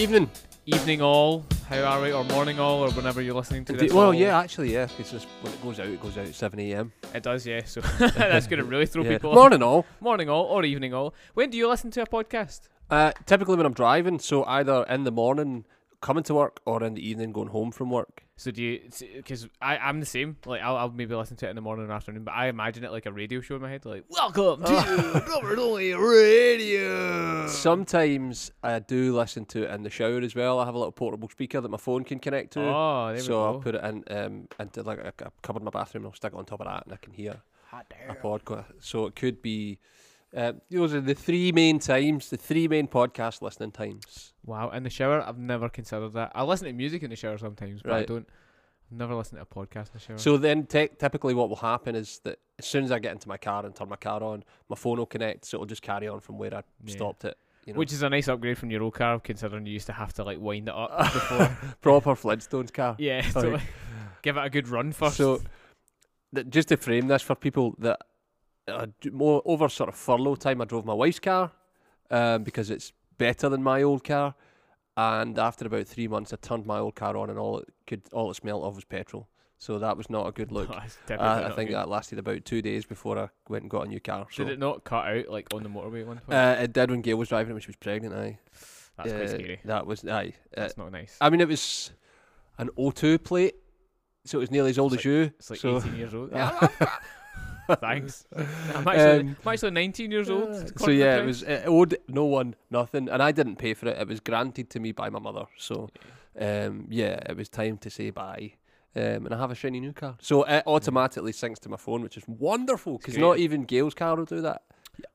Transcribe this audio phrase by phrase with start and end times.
[0.00, 0.30] Evening.
[0.64, 2.10] Evening all, how are we?
[2.10, 3.92] Or morning all, or whenever you're listening to this.
[3.92, 4.14] Well, all.
[4.14, 6.90] yeah, actually, yeah, because when it goes out, it goes out at 7 a.m.
[7.14, 7.64] It does, yeah.
[7.66, 9.10] So that's going to really throw Yeah.
[9.10, 9.34] people.
[9.34, 9.84] Morning, all.
[10.00, 11.12] Morning all, or evening all.
[11.34, 12.62] When do you listen to a podcast?
[12.88, 15.66] Uh, typically when I'm driving, so either in the morning
[16.00, 18.24] coming to work or in the evening going home from work.
[18.40, 18.80] So do you?
[19.16, 20.38] Because I I'm the same.
[20.46, 22.84] Like I'll, I'll maybe listen to it in the morning or afternoon, but I imagine
[22.84, 23.84] it like a radio show in my head.
[23.84, 27.46] Like welcome to Robert Only Radio.
[27.48, 30.58] Sometimes I do listen to it in the shower as well.
[30.58, 32.62] I have a little portable speaker that my phone can connect to.
[32.62, 35.66] Oh, there we so I'll put it in um, into like a, a cupboard in
[35.66, 36.04] my bathroom.
[36.04, 38.72] and I'll stick it on top of that, and I can hear Hot a podcast.
[38.80, 39.78] So it could be.
[40.36, 44.32] Uh, those are the three main times, the three main podcast listening times.
[44.46, 46.30] Wow, in the shower, I've never considered that.
[46.34, 48.28] I listen to music in the shower sometimes, but I don't.
[48.92, 50.18] I've never listen to a podcast in the shower.
[50.18, 53.28] So then, te- typically, what will happen is that as soon as I get into
[53.28, 56.06] my car and turn my car on, my phone will connect, so it'll just carry
[56.06, 56.92] on from where I Yeah.
[56.94, 57.36] stopped it.
[57.66, 59.92] You know, Which is a nice upgrade from your old car, considering you used to
[59.92, 61.58] have to like wind it up before.
[61.80, 62.94] proper Flintstones car.
[62.98, 63.60] yeah, like,
[64.22, 65.16] give it a good run first.
[65.16, 65.42] So,
[66.34, 67.98] th- just to frame this for people that
[68.70, 71.52] uh, more over sort of furlough time, I drove my wife's car
[72.10, 74.34] um, because it's better than my old car.
[74.96, 78.02] And after about three months, I turned my old car on, and all it could,
[78.12, 79.28] all it smelled of was petrol.
[79.58, 80.68] So that was not a good look.
[81.06, 81.76] Definitely Uh, I think good.
[81.76, 84.26] that lasted about two days before I went and got a new car.
[84.30, 84.44] So.
[84.44, 86.32] Did it not cut out like on the motorway at one point?
[86.34, 88.14] Uh, it did when Gail was driving it when she was pregnant.
[88.14, 88.38] Aye,
[88.96, 89.60] that's Uh, quite scary.
[89.66, 90.32] That was aye.
[90.56, 91.16] Uh, That's not nice.
[91.20, 91.92] I mean, it was
[92.58, 93.54] an O2 plate,
[94.24, 95.20] so it was nearly as old It's as you.
[95.38, 96.32] It's like so 18 years old.
[97.76, 98.24] Thanks.
[98.36, 100.78] I'm actually, Um, I'm actually 19 years old.
[100.78, 103.98] So yeah, it was it owed no one nothing, and I didn't pay for it.
[103.98, 105.46] It was granted to me by my mother.
[105.56, 105.90] So
[106.38, 108.54] um, yeah, it was time to say bye.
[108.96, 112.02] Um, and I have a shiny new car, so it automatically syncs to my phone,
[112.02, 114.62] which is wonderful because not even Gail's car will do that.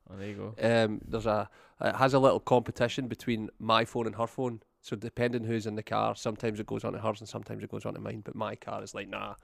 [0.10, 0.84] Oh, there you go.
[0.86, 1.50] Um, there's a
[1.82, 4.62] it has a little competition between my phone and her phone.
[4.82, 7.86] So depending who's in the car, sometimes it goes onto hers and sometimes it goes
[7.86, 8.22] onto mine.
[8.24, 9.36] But my car is like nah,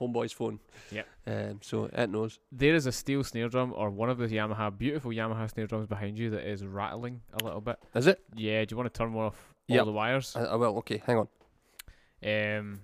[0.00, 0.58] homeboy's phone.
[0.90, 1.02] Yeah.
[1.26, 2.38] Um, so it knows.
[2.50, 5.86] There is a steel snare drum or one of those Yamaha, beautiful Yamaha snare drums
[5.86, 7.78] behind you that is rattling a little bit.
[7.94, 8.20] Is it?
[8.34, 9.84] Yeah, do you want to turn one off all Yep.
[9.84, 10.36] the wires?
[10.36, 10.78] I, I will.
[10.78, 11.28] Okay, hang on.
[12.24, 12.80] Um,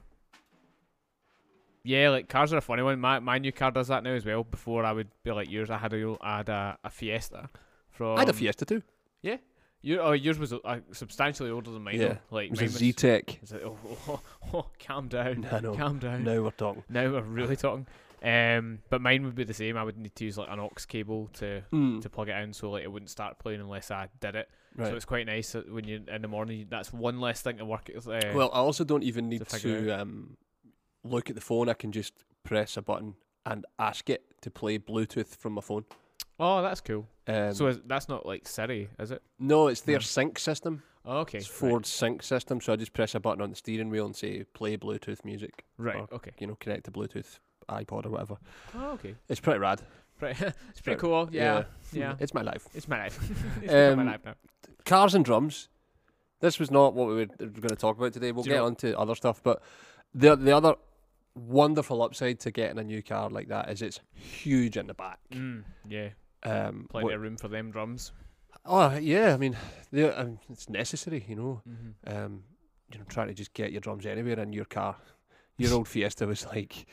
[1.83, 2.99] yeah, like cars are a funny one.
[2.99, 4.43] My my new car does that now as well.
[4.45, 5.71] Before I would be like yours.
[5.71, 7.49] I had a I had a, a Fiesta
[7.91, 8.83] from I had a Fiesta too.
[9.83, 12.01] Your, oh, yours was uh, substantially older than mine.
[12.01, 12.19] Yeah, though.
[12.37, 13.37] like It was mine a Zetec.
[13.43, 13.79] It's like, oh,
[14.09, 14.21] oh,
[14.55, 15.75] oh, calm down, I know.
[15.77, 16.25] calm down.
[16.25, 16.83] Now we're talking.
[16.89, 17.87] Now we're really talking.
[18.23, 19.77] Um, but mine would be the same.
[19.77, 22.53] I would need to use like an aux cable to Mm, to plug it in,
[22.53, 24.49] so like it wouldn't start playing unless I did it.
[24.75, 24.89] right.
[24.89, 26.67] So it's quite nice that when you're in the morning.
[26.69, 27.89] That's one less thing to work.
[27.95, 30.37] Uh, well, I also don't even need figure to um,
[31.05, 31.69] look at the phone.
[31.69, 33.15] I can just press a button
[33.45, 35.85] and ask it to play Bluetooth from my phone.
[36.39, 37.07] Oh, that's cool.
[37.27, 39.23] Um, so is, that's not like Siri, is it?
[39.39, 40.01] no, it's their No.
[40.01, 40.83] sync system.
[41.05, 41.39] Oh, okay.
[41.39, 42.61] It's Ford's sync system.
[42.61, 45.65] So I just press a button on the steering wheel and say play Bluetooth music.
[45.79, 45.97] Right.
[45.97, 46.33] or- okay.
[46.39, 47.39] You know, connect to Bluetooth
[47.69, 48.37] iPod or whatever.
[48.75, 49.15] Oh, okay.
[49.29, 49.83] It's pretty rad.
[50.21, 50.41] Right.
[50.71, 51.29] it's pretty cool.
[51.31, 51.65] Yeah.
[51.93, 52.15] Yeah.
[52.19, 52.67] It's my life.
[52.75, 53.19] It's my life.
[53.63, 54.35] it's become my Um, life now.
[54.85, 55.69] Cars and drums.
[56.41, 58.33] This was not what we were going to talk about today.
[58.33, 59.63] We'll Do you get know- on to other stuff, but
[60.15, 60.75] the the other
[61.35, 65.19] wonderful upside to getting a new car like that is it's huge in the back.
[65.33, 66.09] Mm, yeah.
[66.43, 68.13] Um, Plenty what- of room for them drums.
[68.65, 69.57] oh yeah, I mean,
[70.15, 71.63] um, it's necessary, you know.
[71.69, 72.17] Mm-hmm.
[72.17, 72.43] Um,
[72.93, 74.97] you know, trying to just get your drums anywhere in your car.
[75.59, 76.87] Your old Fiesta was like,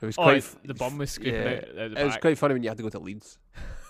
[0.00, 0.44] it was Oh, quite.
[0.64, 2.88] the bum was scraping yeah, out It was quite funny when you had to go
[2.88, 3.38] to Leeds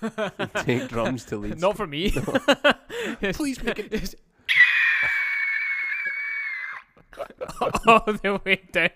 [0.64, 1.60] take drums to Leeds.
[1.60, 2.10] Not for me.
[3.32, 4.14] Please make it.
[7.86, 8.90] All the way down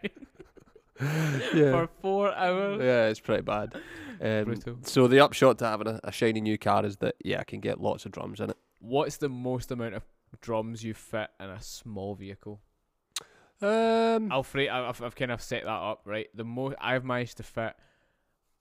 [1.55, 1.71] yeah.
[1.73, 2.81] for four hours.
[2.83, 3.75] Yeah, it's pretty bad.
[4.21, 7.45] Um, so the upshot to having a, a shiny new car is that yeah, I
[7.45, 8.57] can get lots of drums in it.
[8.81, 10.03] What's the most amount of
[10.41, 12.61] drums you fit in a small vehicle?
[13.61, 16.29] Um, I- I've, I've kind of set that up right.
[16.35, 17.75] The most I've managed to fit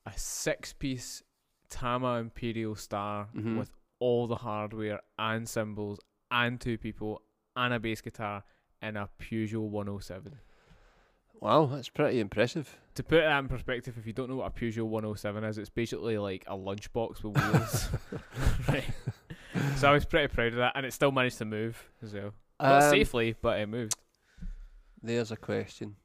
[0.06, 1.24] a six-piece
[1.70, 3.58] Tama Imperial Star Mhm.
[3.58, 6.00] with all the hardware and cymbals
[6.30, 7.22] and two people
[7.56, 8.44] and a bass guitar
[8.82, 10.38] in a Peugeot 107.
[11.42, 12.78] Wow, that's pretty impressive.
[12.96, 15.70] To put that in perspective, if you don't know what a Peugeot 107 is, it's
[15.70, 17.90] basically like a lunchbox with wheels.
[18.70, 18.84] right.
[19.78, 22.34] So I was pretty proud of that, and it still managed to move as well.
[22.62, 23.96] Not Um, safely, but it moved.
[25.04, 25.96] There's a question.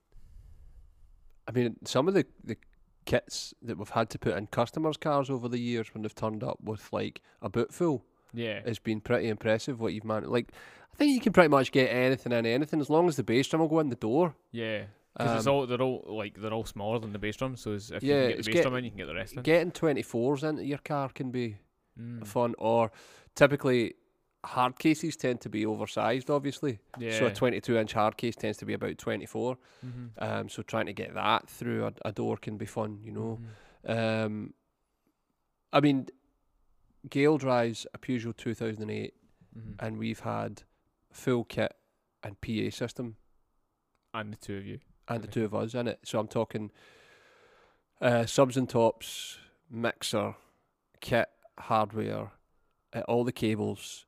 [1.47, 2.57] I mean, some of the the
[3.05, 6.43] kits that we've had to put in customers' cars over the years when they've turned
[6.43, 8.63] up with like a boot full Yeah.
[8.67, 9.79] has been pretty impressive.
[9.81, 10.51] What you've managed, like,
[10.93, 13.47] I think you can pretty much get anything in anything as long as the bass
[13.47, 14.35] drum will go in the door.
[14.51, 14.85] Yeah.
[15.17, 17.73] Because it's Um, all they're all like they're all smaller than the bass drum, so
[17.73, 19.35] if Yeah, you can get the bass get- drum in, you can get the rest
[19.37, 19.43] in.
[19.43, 21.57] Getting 24s into your car can be
[21.99, 22.27] Mm.
[22.27, 22.55] fun.
[22.59, 22.93] Or
[23.35, 23.95] typically,
[24.45, 26.79] hard cases tend to be oversized, obviously.
[26.99, 27.19] Yeah.
[27.19, 29.57] So a 22 inch hard case tends to be about 24.
[29.85, 30.11] Mhm.
[30.19, 33.41] Um, so trying to get that through a, a door can be fun, you know.
[33.87, 34.25] Mhm.
[34.27, 34.55] Um,
[35.73, 36.09] I mean,
[37.09, 39.15] Gail drives a Peugeot 2008,
[39.57, 39.77] Mhm.
[39.81, 40.63] and we've had
[41.11, 41.75] full kit
[42.23, 43.17] and PA system,
[44.13, 44.81] and the two of you.
[45.09, 46.01] And the two of us in it.
[46.05, 46.71] So I'm talking
[48.01, 49.39] uh, subs and tops,
[49.71, 50.35] mixer,
[51.01, 52.33] kit, hardware,
[52.93, 54.07] uh, all the cables,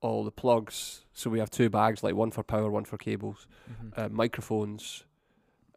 [0.00, 1.04] all the plugs.
[1.12, 3.98] So we have two bags, like one for power, one for cables, Mhm.
[3.98, 5.04] uh, microphones,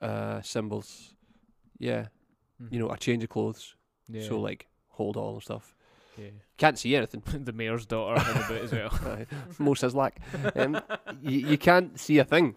[0.02, 1.14] uh, cymbals.
[1.78, 2.08] Yeah,
[2.60, 2.80] you Mhm.
[2.80, 3.76] know, a change of clothes.
[4.08, 4.28] Yeah.
[4.28, 5.76] So like hold all and stuff.
[6.18, 6.30] yeah.
[6.58, 7.24] Can't see anything.
[7.46, 8.90] the mayor's daughter in the boot as well.
[9.18, 9.26] Aye.
[9.60, 10.14] Mo Sislak.
[10.56, 10.80] Um,
[11.22, 12.56] you, you can't see a thing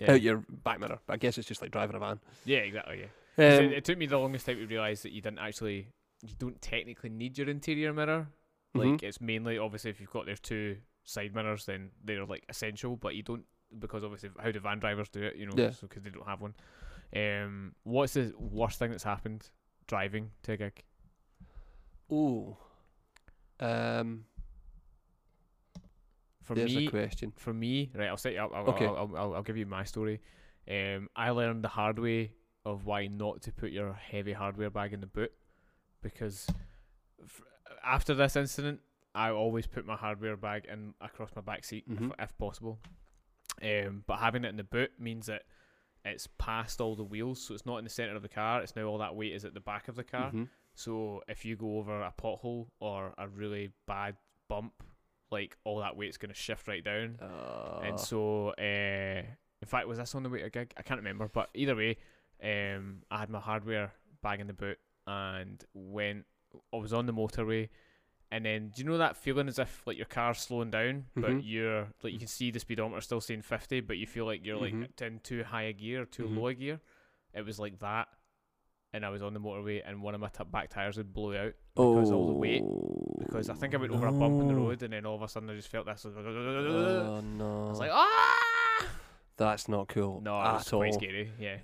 [0.00, 0.12] Yeah.
[0.12, 0.98] out your back mirror.
[1.06, 2.20] But I guess it's just like driving a van.
[2.44, 3.00] yeah, exactly.
[3.38, 3.56] Yeah.
[3.56, 5.88] Um, it, it took me the longest time to realise that you didn't actually,
[6.22, 8.28] you don't technically need your interior mirror.
[8.74, 9.02] Like mhm.
[9.02, 12.96] it's mainly obviously if you've got their two side mirrors, then they're like essential.
[12.96, 13.44] But you don't
[13.78, 15.36] because obviously how do van drivers do it?
[15.36, 15.70] You know, Yeah.
[15.70, 16.54] so because they don't have one.
[17.14, 19.48] Um, what's the worst thing that's happened
[19.86, 20.82] driving to a gig?
[22.12, 22.56] Ooh.
[23.60, 24.24] Um,
[26.46, 27.32] For there's me, a question.
[27.36, 28.52] for me, right, I'll set you up.
[28.54, 28.86] I'll, Okay.
[28.86, 30.20] I'll, I'll, I'll, I'll give you my story.
[30.70, 32.32] Um, I learned the hard way
[32.64, 35.32] of why not to put your heavy hardware bag in the boot
[36.02, 36.46] because
[37.22, 37.42] f-
[37.84, 38.80] after this incident,
[39.14, 42.10] I always put my hardware bag in across my back seat Mhm.
[42.18, 42.78] if, if possible.
[43.62, 45.42] Um, but having it in the boot means that
[46.04, 48.62] it's past all the wheels, so it's not in the center of the car.
[48.62, 50.30] It's now all that weight is at the back of the car.
[50.32, 50.48] Mhm.
[50.74, 54.16] So if you go over a pothole or a really bad
[54.48, 54.72] bump,
[55.30, 57.18] like all that weight's going to shift right down.
[57.20, 59.22] Uh, and so, uh,
[59.60, 60.72] in fact, was this on the way to gig?
[60.76, 61.28] I can't remember.
[61.32, 61.96] But either way,
[62.42, 63.92] um, I had my hardware
[64.22, 66.24] bag in the boot and went.
[66.72, 67.68] I was on the motorway,
[68.30, 71.32] and then do you know that feeling as if like your car's slowing down, but
[71.32, 71.40] Mhm.
[71.44, 74.58] you're like you can see the speedometer still saying fifty, but you feel like you're
[74.58, 74.80] Mhm.
[74.82, 76.36] like in too high a gear, too Mhm.
[76.36, 76.80] low a gear.
[77.34, 78.08] It was like that,
[78.96, 81.36] and I was on the motorway, and one of my t- back tires had blew
[81.36, 82.64] out because of all the weight.
[83.18, 85.22] Because I think I went over a bump in the road, and then all of
[85.22, 86.06] a sudden I just felt this.
[86.06, 87.66] I Oh no.
[87.68, 88.86] was like, ah!
[89.36, 90.20] That's not cool.
[90.22, 90.80] No, at all.
[90.80, 91.30] quite scary.
[91.38, 91.58] Yeah.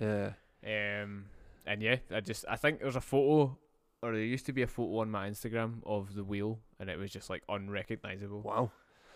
[0.63, 1.01] Yeah.
[1.03, 1.25] Um,
[1.65, 3.57] and yeah, I just I think there's a photo,
[4.03, 6.97] or there used to be a photo on my Instagram of the wheel, and it
[6.99, 8.41] was just like unrecognizable.
[8.41, 8.71] Wow.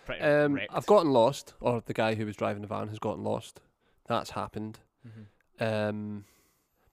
[0.06, 0.60] Pretty Um.
[0.74, 3.62] I've gotten lost, or the guy who was driving the van has gotten lost.
[4.08, 4.80] That's happened.
[5.06, 5.90] Mhm.
[5.90, 6.26] Um,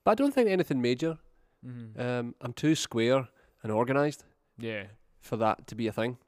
[0.04, 1.18] but I don't think anything major.
[1.64, 1.98] Mhm.
[1.98, 3.28] Um, I'm too square
[3.62, 4.24] and organised
[4.58, 4.84] yeah.
[5.20, 6.18] for that to be a thing.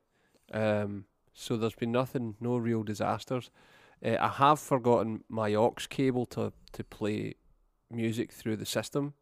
[0.53, 3.51] Um, so there's been nothing, no real disasters.
[4.05, 7.35] Uh, I have forgotten my aux cable to, to play
[7.91, 9.15] music through the system,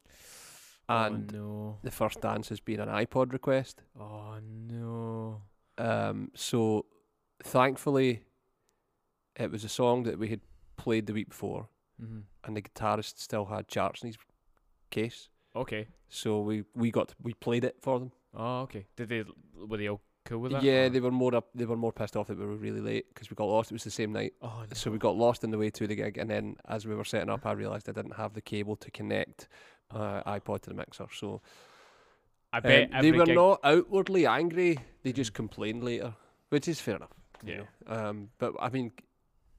[0.88, 1.78] and oh no.
[1.82, 3.82] the first dance has been an iPod request.
[3.98, 5.42] Oh no.
[5.78, 6.86] Um, so
[7.42, 8.22] thankfully,
[9.36, 10.40] it was a song that we had
[10.76, 11.68] played the week before,
[12.00, 14.18] hmm and the guitarist still had charts in his
[15.02, 15.28] case.
[15.54, 15.86] Okay.
[16.08, 18.10] So we, we got we played it for them.
[18.34, 18.86] Oh okay.
[18.96, 19.24] Did they
[19.68, 20.62] were they all cool with that?
[20.62, 22.80] yeah, or- they were more up, they were more pissed off that we were really
[22.80, 23.70] late because we got lost.
[23.70, 24.74] It was the same night, Oh no.
[24.74, 26.18] so we got lost in the way to the gig.
[26.18, 28.90] And then as we were setting up, I realised I didn't have the cable to
[28.90, 29.48] connect
[29.90, 31.06] uh, iPod to the mixer.
[31.12, 31.40] So
[32.52, 34.78] I um, they were gig- not outwardly angry.
[35.02, 36.14] They just complained later,
[36.50, 37.14] which is fair enough.
[37.44, 37.62] you Yeah.
[37.88, 37.94] know.
[38.08, 38.92] Um, but I mean,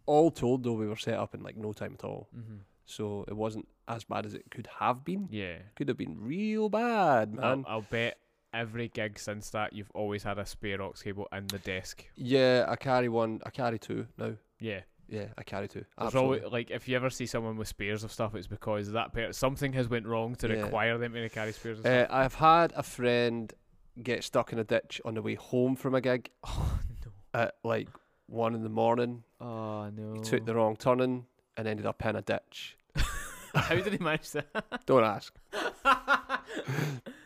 [0.06, 2.28] all told though, we were set up in like no time at all.
[2.36, 2.60] Mhm.
[2.86, 5.28] So it wasn't as bad as it could have been.
[5.32, 5.58] Yeah.
[5.76, 7.66] Could have been real bad, I'll, man.
[7.68, 8.18] I'll bet
[8.54, 12.06] every gig since that you've always had a spare aux cable in the desk.
[12.16, 13.42] Yeah, I carry one.
[13.46, 14.34] I carry two now.
[14.60, 14.82] Yeah.
[15.08, 15.86] Yeah, I carry two.
[16.00, 16.40] Absolutely.
[16.40, 19.34] always like if you ever see someone with spares of stuff, it's because that per-
[19.34, 20.62] something has went wrong to Yeah.
[20.64, 21.80] require them to carry spares.
[21.80, 22.16] Of Uh, stuff.
[22.16, 23.54] I've had a friend
[24.02, 27.12] get stuck in a ditch on the way home from a gig Oh no!
[27.40, 27.90] at like
[28.28, 29.24] one in the morning.
[29.40, 30.14] Oh no!
[30.16, 31.28] He took the wrong turning
[31.58, 32.78] and ended up in a ditch.
[33.56, 34.48] How did he manage that?
[34.86, 35.34] Don't ask.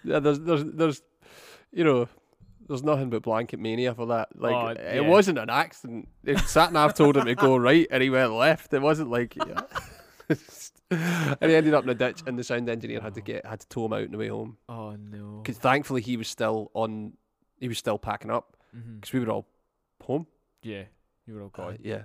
[0.03, 1.01] Yeah, there's, there's, there's,
[1.73, 2.07] you know,
[2.67, 4.29] there's nothing but blanket mania for that.
[4.33, 6.07] Like, Oh, it wasn't an accident.
[6.23, 8.73] If sat nav told him to go right and he went left.
[8.73, 9.61] It wasn't like, yeah.
[10.89, 13.59] and he ended up in a ditch, and the sound engineer had to get had
[13.59, 14.57] to tow him out on the way home.
[14.69, 15.41] oh no!
[15.43, 17.13] Because thankfully he was still on,
[17.59, 18.55] he was still packing up
[18.95, 19.47] because we were all
[20.01, 20.27] home.
[20.63, 20.83] Yeah,
[21.27, 22.03] you were all Uh, yeah,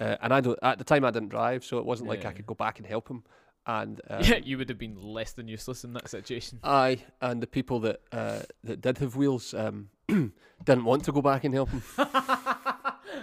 [0.00, 2.32] uh, and I don't at the time I didn't drive, so it wasn't like I
[2.32, 3.22] could go back and help him.
[3.66, 6.58] And um, yeah, you would have been less than useless in that situation.
[6.64, 11.20] Aye, and the people that uh, that did have wheels um, didn't want to go
[11.22, 11.82] back and help him.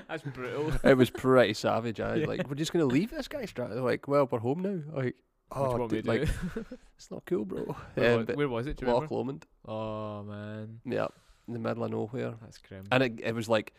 [0.08, 0.72] That's brutal.
[0.84, 2.00] it was pretty savage.
[2.00, 2.28] I Yeah.
[2.28, 3.46] like, we're just gonna leave this guy.
[3.46, 4.80] They're like, well, we're home now.
[4.96, 5.16] Like,
[5.50, 6.22] What do you oh, dude, like,
[6.54, 6.66] do?
[6.98, 7.76] it's not cool, bro.
[7.96, 8.78] Where, Um, was, where was it?
[8.78, 9.06] Do you remember?
[9.06, 11.08] Loch Lomond, Oh man, yeah,
[11.48, 12.86] in the middle of nowhere, that's grim.
[12.92, 13.74] and it, it was like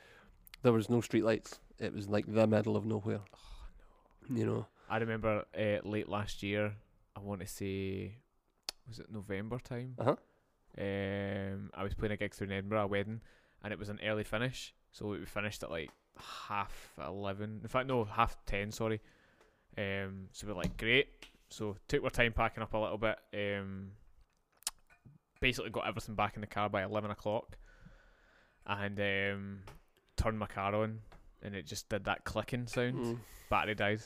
[0.63, 1.59] There was no streetlights.
[1.79, 3.21] It was like the middle of nowhere.
[4.29, 4.67] You know.
[4.91, 6.75] I remember uh, late last year.
[7.17, 8.17] I want to say,
[8.89, 9.95] was it November time?
[9.99, 10.17] Uh huh.
[10.79, 13.21] Um, I was playing a gig through in Edinburgh, a wedding,
[13.63, 14.75] and it was an early finish.
[14.93, 15.91] So we finished at like
[16.49, 17.61] half eleven.
[17.63, 18.71] In fact, no, half ten.
[18.71, 19.01] Sorry.
[19.77, 21.09] Um, so we're like, great.
[21.51, 23.19] So took our time packing up a little bit.
[23.35, 23.93] Um,
[25.41, 27.57] basically got everything back in the car by eleven o'clock,
[28.67, 29.59] and um,
[30.17, 31.01] turned my car on,
[31.43, 32.95] and it just did that clicking sound.
[32.95, 33.19] Mm.
[33.51, 34.01] Battery died.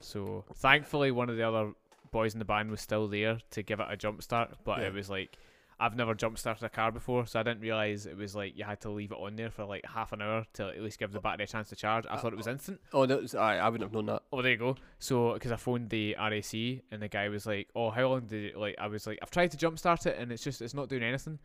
[0.00, 1.72] So thankfully, one of the other
[2.10, 4.86] boys in the band was still there to give it a jump start, but Yeah.
[4.88, 5.36] it was like.
[5.80, 8.62] I've never jump started a car before, so I didn't realize it was like you
[8.62, 11.10] had to leave it on there for like half an hour to at least give
[11.10, 12.04] the battery a chance to charge.
[12.08, 12.80] I thought it was instant.
[12.92, 14.22] Oh, that was, I I wouldn't have known that.
[14.32, 14.76] Oh, there you go.
[15.00, 16.54] So, because I phoned the RAC
[16.92, 19.32] and the guy was like, "Oh, how long did it like?" I was like, "I've
[19.32, 21.40] tried to jump start it and it's just it's not doing anything."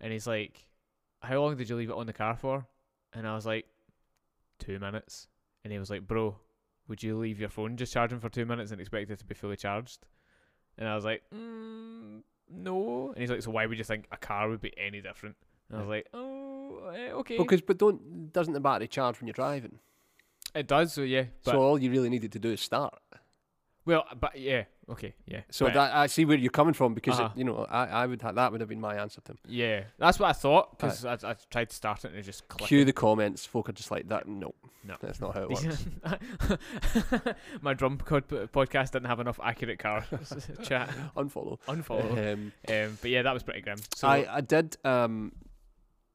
[0.00, 0.64] And he's like,
[1.20, 2.66] "How long did you leave it on the car for?"
[3.12, 3.66] And I was like,
[4.58, 5.28] two minutes."
[5.64, 6.36] And he was like, "Bro,
[6.88, 9.34] would you leave your phone just charging for two minutes and expect it to be
[9.34, 10.06] fully charged?"
[10.78, 14.16] And I was like, mm, "No." And he's like, "So why would you think a
[14.16, 15.36] car would be any different?"
[15.68, 19.26] And I was like, "Oh, eh, okay." Because, but don't doesn't the battery charge when
[19.26, 19.78] you're driving?
[20.54, 21.24] It does, so yeah.
[21.44, 22.98] But so all you really needed to do is start.
[23.86, 25.42] Well, but yeah, okay, yeah.
[25.50, 27.30] So But- that I see where you're coming from because Uh-huh.
[27.34, 29.38] it, you know I, I would ha- that would have been my answer to him.
[29.48, 32.46] Yeah, that's what I thought because I, I tried to start it and it just
[32.48, 32.68] clicked.
[32.68, 33.46] Cue the comments.
[33.46, 34.26] Folk are just like that.
[34.28, 34.96] No, No.
[35.00, 35.86] that's not how it works.
[37.62, 40.04] My drum pod- podcast didn't have enough accurate car
[40.62, 40.90] chat.
[41.16, 41.58] Unfollow.
[41.66, 42.32] Unfollow.
[42.32, 43.78] Um, Um, but yeah, that was pretty grim.
[43.94, 45.32] So I I did um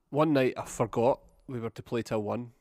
[0.09, 2.51] one night I forgot we were to play till one,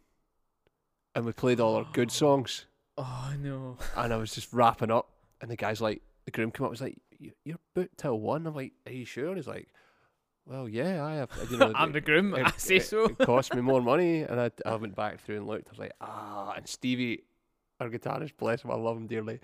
[1.14, 2.66] and we played all our good songs,
[3.00, 5.08] oh no, and I was just wrapping up,
[5.40, 8.46] and the guy's like, the groom came up, was like, "You- "You're booked till one."
[8.46, 9.68] I'm like, "Are you sure?" And he's like,
[10.46, 12.34] "Well, yeah, I have." You know, I'm it- the groom.
[12.34, 13.04] it- I say it- so.
[13.06, 15.68] It cost me more money, and I, I went back through and looked.
[15.68, 17.24] I was like, ah, and Stevie,
[17.80, 19.40] our guitarist, bless him, I love him dearly.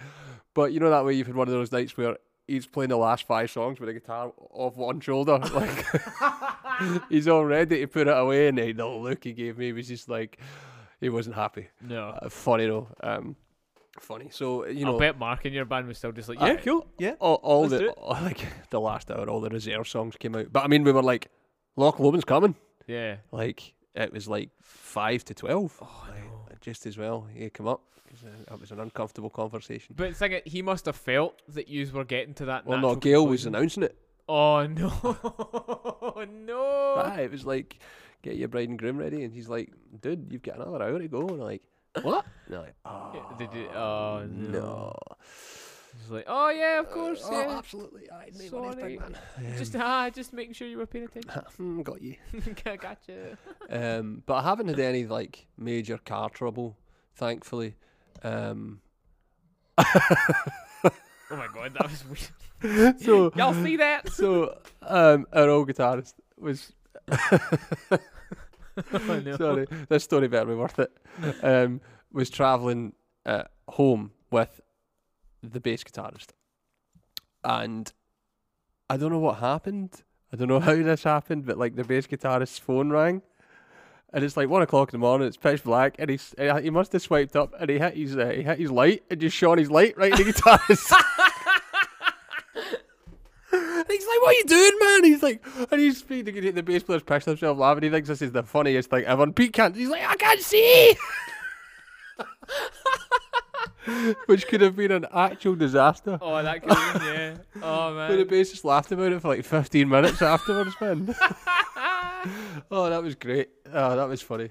[0.54, 2.96] But you know that way you've had one of those nights where he's playing the
[2.96, 5.84] last five songs with a guitar off one shoulder, like
[7.08, 9.88] he's all ready to put it away, and the the look he gave me was
[9.88, 10.38] just like
[11.00, 11.68] he wasn't happy.
[11.80, 13.36] No, Uh, funny though, um,
[14.00, 14.28] funny.
[14.30, 14.98] So you I know.
[14.98, 17.14] bet Mark in your band was still just like, I- yeah, cool, yeah.
[17.20, 20.52] all, all the all, like the last hour, all the reserve songs came out.
[20.52, 21.28] But I mean, we were like,
[21.76, 22.54] Loch Lomond's coming.
[22.86, 23.16] Yeah.
[23.32, 25.76] Like it was like five to twelve.
[25.82, 26.56] Oh Like, no.
[26.60, 27.26] just as well.
[27.34, 27.82] He come up.
[28.24, 29.94] uh, It was an uncomfortable conversation.
[29.96, 32.66] But the thing is, he must have felt that you were getting to that.
[32.66, 33.96] Well, no, Gail was announcing it.
[34.28, 34.88] Oh no,
[36.28, 36.94] no.
[37.04, 37.78] Aye, it was like,
[38.22, 41.08] get your bride and groom ready, and he's like, dude, you've got another hour to
[41.08, 41.62] go, and I'm like,
[42.02, 42.24] what?
[42.48, 44.50] They're like, oh, Yeah, did you- oh, no.
[44.60, 44.96] no.
[45.98, 47.58] It's like, oh yeah, of course, Uh, oh, yeah.
[47.58, 48.10] absolutely.
[48.12, 48.98] I made Sorry.
[48.98, 49.16] man.
[49.58, 51.30] Just ah, just making sure you were paying attention.
[51.56, 52.16] Hmm, got you.
[52.64, 53.38] gotcha.
[53.70, 56.76] Um, but I haven't had any like major car trouble,
[57.14, 57.76] thankfully.
[58.22, 58.80] Um,
[59.78, 62.04] Oh my god, that was
[62.62, 63.00] weird.
[63.00, 64.08] so Y'all see that?
[64.12, 66.72] so um, our old guitarist was
[68.92, 69.37] Oh, no.
[69.37, 70.92] sorry, this story better be worth it.
[71.42, 71.80] Um,
[72.12, 72.92] was traveling
[73.25, 74.61] uh, home with
[75.42, 76.28] the bass guitarist,
[77.45, 77.92] and
[78.90, 80.02] I don't know what happened.
[80.33, 83.23] I don't know how this happened, but like the bass guitarist's phone rang,
[84.12, 85.26] and it's like one o'clock in the morning.
[85.26, 88.28] It's pitch black, and he's he must have swiped up, and he hit his uh,
[88.28, 90.92] he hit his light, and just shone his light right in the guitarist.
[93.98, 96.82] He's like, "What are you doing, man?" He's like, and he's speaking to the bass
[96.82, 97.84] player's pissed himself laughing.
[97.84, 99.22] He thinks this is the funniest thing ever.
[99.22, 99.74] And Pete can't.
[99.76, 100.96] He's like, "I can't see,"
[104.26, 106.18] which could have been an actual disaster.
[106.20, 107.36] Oh, that could have been, yeah.
[107.62, 108.10] Oh man.
[108.10, 108.44] But the man.
[108.44, 111.14] just laughed about it for like 15 minutes afterwards, man.
[112.70, 113.50] oh, that was great.
[113.72, 114.50] Oh, that was funny.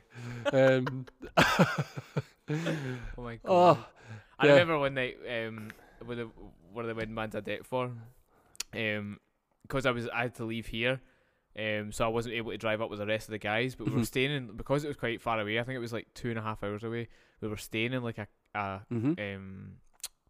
[0.51, 1.05] Um,
[3.17, 3.39] Oh my god.
[3.45, 3.85] oh,
[4.37, 4.51] I yeah.
[4.53, 5.69] remember one night um
[6.05, 6.29] with the
[6.71, 7.89] one of the wedding bands I did for,
[8.75, 9.19] um,
[9.67, 11.01] because I was I had to leave here,
[11.57, 13.75] um, so I wasn't able to drive up with the rest of the guys.
[13.75, 14.05] But we were Mhm.
[14.07, 15.59] staying in because it was quite far away.
[15.59, 17.07] I think it was like two and a half hours away.
[17.41, 19.77] We were staying in like a, a hmm um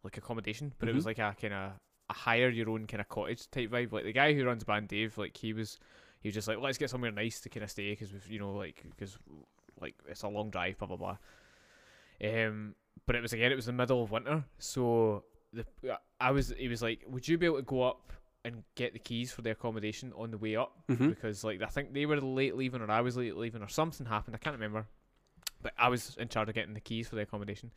[0.04, 1.72] like accommodation, but it was like a kind of
[2.10, 3.92] a hire your own kind of cottage type vibe.
[3.92, 5.80] Like the guy who runs band Dave, like he was
[6.22, 8.40] he was just like let's get somewhere nice to kind of stay because we've you
[8.40, 9.18] know like because
[9.82, 11.18] like it's a long drive, blah blah blah.
[12.24, 12.76] Um,
[13.06, 15.24] but it was again it was the middle of winter, so
[15.54, 15.66] the
[16.20, 18.14] I was he was like, would you be able to go up
[18.46, 20.72] and get the keys for the accommodation on the way up?
[20.88, 23.68] hmm because like I think they were late leaving or I was late leaving or
[23.68, 24.36] something happened.
[24.36, 24.86] I can't remember,
[25.62, 27.72] but I was in charge of getting the keys for the accommodation,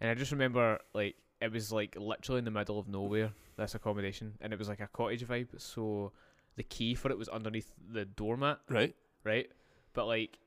[0.00, 3.74] and I just remember like it was like literally in the middle of nowhere this
[3.74, 5.48] accommodation, and it was like a cottage vibe.
[5.58, 6.12] So
[6.56, 8.94] the key for it was underneath the doormat, Right.
[9.24, 9.50] right?
[9.94, 10.38] But like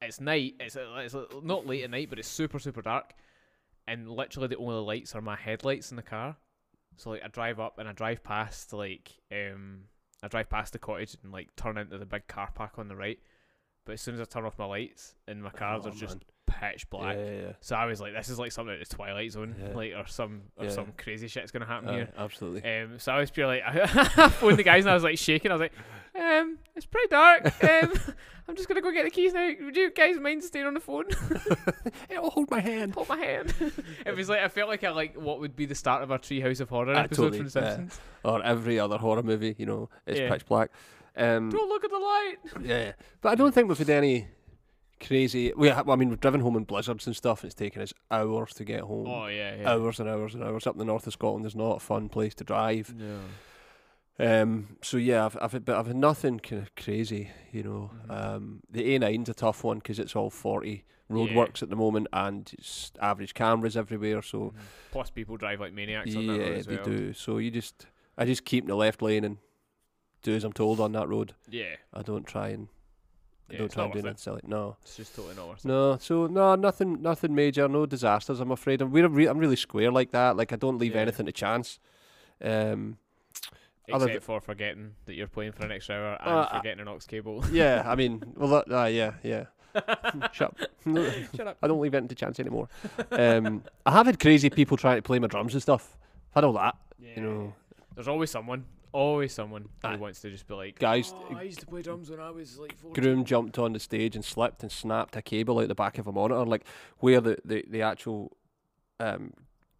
[0.00, 0.54] it's night.
[0.60, 3.12] It's uh, it's uh, not late at night, but it's super super dark,
[3.86, 6.36] and literally the only lights are my headlights in the car.
[6.98, 9.84] So like I drive up and I drive past like um
[10.22, 12.96] I drive past the cottage and like turn into the big car park on the
[12.96, 13.18] right.
[13.84, 16.16] But as soon as I turn off my lights in my car, Oh, they're just
[16.16, 16.22] man.
[16.48, 17.16] Pitch black.
[17.16, 19.74] Yeah, yeah, So I was like, this is like something at the Twilight Zone, Yeah.
[19.74, 20.70] like or some or Yeah.
[20.70, 21.94] some crazy shit's gonna happen yeah.
[21.94, 22.08] here.
[22.18, 22.62] Uh, absolutely.
[22.82, 25.50] Um, so I was pure like, I phoned the guys and I was like shaking.
[25.50, 25.72] I was like,
[26.18, 27.46] um, it's pretty dark.
[27.62, 27.92] Um,
[28.48, 29.50] I'm just gonna go get the keys now.
[29.60, 31.04] Would you guys mind staying on the phone?
[32.10, 32.94] It'll hold my hand.
[32.94, 33.54] Hold my hand.
[34.06, 36.18] it was like I felt like I like what would be the start of a
[36.18, 37.76] Treehouse of Horror Ah, episode totally, from The yeah.
[37.76, 38.00] Simpsons.
[38.24, 40.30] Or every other horror movie, you know, it's Yeah.
[40.30, 40.70] pitch black.
[41.16, 42.36] Um, Don't look at the light.
[42.62, 44.28] yeah, but I don't think we've had any
[45.00, 45.52] crazy.
[45.56, 47.42] We, I mean, we've driven home in blizzards and stuff.
[47.42, 49.06] And it's taken us hours to get home.
[49.08, 49.70] Oh yeah, yeah.
[49.70, 52.08] Hours and hours and hours up in the north of Scotland is not a fun
[52.08, 52.94] place to drive.
[52.96, 53.18] No.
[54.20, 57.90] Um, so yeah, I've, I've had, but I've had nothing kind of crazy, you know.
[58.08, 58.10] Mhm.
[58.36, 62.50] Um, the A9's a tough one because it's all forty roadworks at the moment and
[62.58, 64.20] it's average cameras everywhere.
[64.22, 64.54] So Mhm.
[64.90, 66.84] Plus, people drive like maniacs on that yeah, road they well.
[66.84, 67.12] do.
[67.12, 67.86] So you just,
[68.18, 69.38] I just keep in the left lane and
[70.22, 71.34] do as I'm told on that road.
[71.48, 72.68] Yeah, I don't try and
[73.50, 74.40] Yeah, don't try and do anything silly.
[74.46, 75.68] No, it's just totally not worth it.
[75.68, 75.96] no.
[76.00, 77.66] So no, nothing, nothing major.
[77.68, 78.40] No disasters.
[78.40, 78.82] I'm afraid.
[78.82, 80.36] I'm, we're re- I'm really square like that.
[80.36, 81.00] Like I don't leave Yeah.
[81.02, 81.78] anything to chance.
[82.42, 82.98] Um,
[83.90, 86.98] Except for forgetting that you're playing for an extra hour and Uh, forgetting an aux
[87.08, 87.42] cable.
[87.52, 89.46] yeah, I mean, well, that, uh, yeah, yeah.
[90.32, 90.70] Shut up.
[91.34, 91.56] Shut up.
[91.62, 92.68] I don't leave anything to chance anymore.
[93.10, 95.96] Um, I have had crazy people trying to play my drums and stuff.
[96.30, 97.08] I've had all that, Yeah.
[97.16, 97.54] you know.
[97.94, 99.94] There's always someone, always someone Aye.
[99.96, 102.30] who wants to just be like, Guys, "Oh, I used to play drums when I
[102.30, 103.02] was like 14.
[103.02, 106.06] Groom jumped on the stage and slipped and snapped a cable out the back of
[106.06, 106.64] a monitor, like
[106.98, 108.36] where the, the, the actual
[109.00, 109.32] um,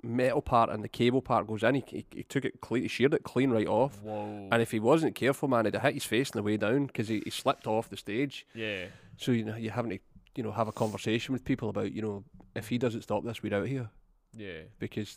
[0.03, 1.75] metal part and the cable part goes in.
[1.77, 4.01] He, he, he took it clean, he sheared it clean right off.
[4.03, 4.49] Whoa.
[4.53, 6.87] And if he wasn't careful, man, he'd have hit his face on the way down
[6.87, 8.47] because he, he slipped off the stage.
[8.55, 8.87] yeah.
[9.17, 9.99] So you know you're having to
[10.37, 12.23] you know have a conversation with people about you know
[12.55, 13.91] if he doesn't stop this, we're out here
[14.37, 14.61] Yeah.
[14.79, 15.17] because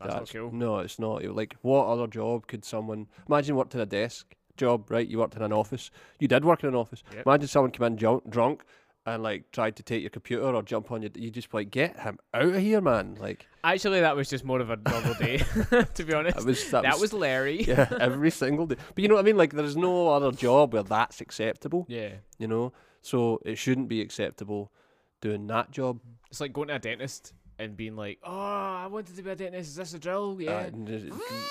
[0.00, 0.52] That's, not cool.
[0.52, 1.24] No, it's not.
[1.24, 5.06] Like, what other job could someone imagine worked in a desk job, right?
[5.06, 5.90] You worked in an office.
[6.18, 7.02] You did work in an office.
[7.14, 7.26] Yep.
[7.26, 8.64] Imagine someone came in drunk, drunk
[9.06, 11.10] and like tried to take your computer or jump on you.
[11.14, 13.16] You just like get him out of here, man.
[13.20, 15.38] Like Actually, that was just more of a normal day,
[15.94, 16.36] to be honest.
[16.36, 17.62] that was that, That was Larry.
[17.64, 18.76] yeah every single day.
[18.94, 19.36] But you know what I mean?
[19.36, 21.86] Like there's no other job where that's acceptable.
[21.88, 22.14] Yeah.
[22.38, 24.72] You know, so it shouldn't be acceptable
[25.20, 26.00] doing that job.
[26.30, 29.34] It's like going to a dentist and being like, "Oh, I wanted to be a
[29.36, 29.70] dentist.
[29.70, 30.36] Is this a drill?
[30.40, 31.06] Yeah." Uh, just-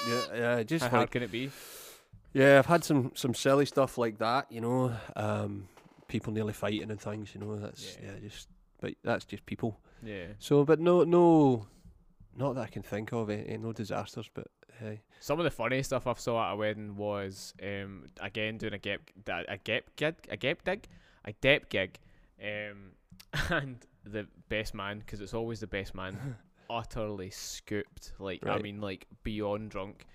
[0.09, 0.21] yeah,
[0.57, 1.51] yeah, just How like hard can it be?
[2.33, 4.93] Yeah, I've had some some silly stuff like that, you know.
[5.15, 5.67] Um,
[6.07, 7.55] people nearly fighting and things, you know.
[7.55, 8.11] That's Yeah.
[8.13, 8.49] yeah, just
[8.81, 9.79] but that's just people.
[10.03, 10.27] Yeah.
[10.39, 11.65] So, but no, no,
[12.35, 13.29] not that I can think of.
[13.29, 14.47] Eh, eh, no disasters, but
[14.79, 18.73] hey, Some of the funny stuff I've saw at a wedding was um again doing
[18.73, 20.87] a gap a gap gig a gap dig
[21.23, 21.97] a dep gig,
[22.43, 22.91] um
[23.49, 26.17] and the best man because it's always the best man
[26.69, 30.05] utterly scooped like I mean like beyond drunk.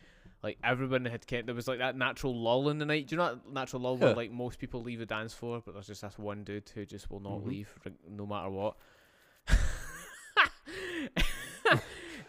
[0.43, 3.09] Like everyone had kept, there was like that natural lull in the night.
[3.09, 5.75] Do you know that natural lull where like most people leave the dance floor, but
[5.75, 7.47] there's just this one dude who just will not Mhm.
[7.47, 8.77] leave no matter what.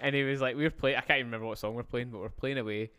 [0.02, 0.98] and he was like, we were playing.
[0.98, 2.92] I can't even remember what song we're playing, but we're playing away,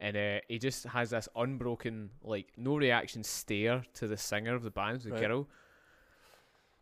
[0.00, 4.62] and uh, he just has this unbroken, like no reaction stare to the singer of
[4.62, 5.20] the band, the Right.
[5.20, 5.48] girl,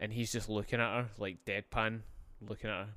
[0.00, 2.00] and he's just looking at her like deadpan,
[2.40, 2.88] looking at her,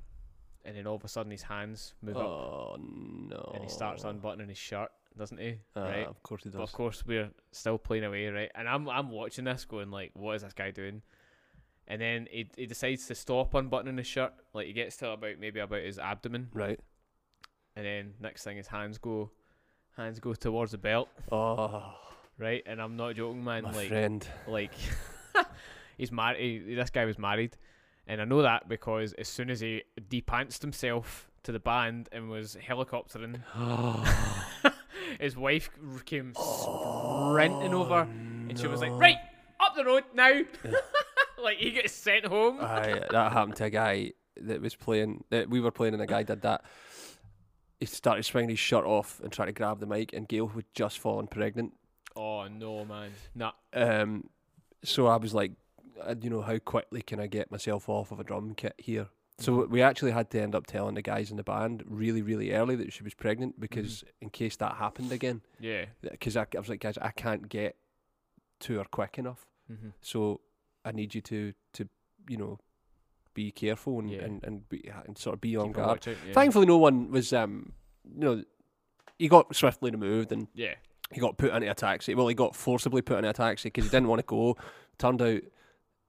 [0.64, 4.04] and then all of a sudden his hands move up, oh no, and he starts
[4.04, 5.56] unbuttoning his shirt, doesn't he?
[5.76, 6.06] Ah, right.
[6.06, 6.56] Of course he does.
[6.56, 8.50] But of course we're still playing away, right?
[8.54, 11.02] And I'm I'm watching this going like, what is this guy doing?
[11.88, 14.32] And then he he decides to stop unbuttoning his shirt.
[14.52, 16.78] Like he gets to about maybe about his abdomen, Right.
[17.74, 19.30] and then next thing his hands go,
[19.96, 21.94] hands go towards the belt, Oh,
[22.38, 22.62] right?
[22.66, 23.64] And I'm not joking, man.
[23.64, 24.24] my like friend.
[24.46, 24.72] like
[26.00, 26.76] he's married.
[26.76, 27.56] This guy was married,
[28.06, 32.28] and I know that because as soon as he depantsed himself to the band and
[32.28, 34.02] was helicoptering, Oh,
[35.20, 35.70] his wife
[36.06, 38.00] came sprinting over.
[38.48, 39.16] And she was like, right,
[39.60, 40.40] up the road now.
[41.42, 42.58] like, he gets sent home.
[42.60, 45.24] Aye, that happened to a guy that was playing.
[45.30, 46.64] That we were playing, and a guy did that.
[47.78, 50.64] He started swinging his shirt off and trying to grab the mic, and Gail had
[50.74, 51.72] just fallen pregnant.
[52.16, 53.10] oh, no, man.
[53.34, 53.52] Nah.
[53.72, 54.28] Um,
[54.84, 55.52] so I was like,
[56.20, 59.08] you know, how quickly can I get myself off of a drum kit here?
[59.38, 62.52] So we actually had to end up telling the guys in the band really, really
[62.52, 65.86] early that she was pregnant because in case that happened again, Yeah.
[66.02, 67.76] because I, I was like, guys, I can't get
[68.60, 69.88] to her quick enough, Mm-hmm.
[70.02, 70.40] so
[70.84, 71.88] I need you to, to,
[72.28, 72.58] you know,
[73.32, 74.24] be careful and Yeah.
[74.24, 76.06] and, and, be, and sort of be on guard.
[76.06, 76.32] Out, yeah.
[76.34, 77.72] Thankfully, no one was, um,
[78.12, 78.44] you know,
[79.18, 80.74] he got swiftly removed and Yeah.
[81.12, 82.14] he got put into a taxi.
[82.14, 84.56] Well, he got forcibly put into a taxi because he didn't want to go.
[84.98, 85.40] Turned out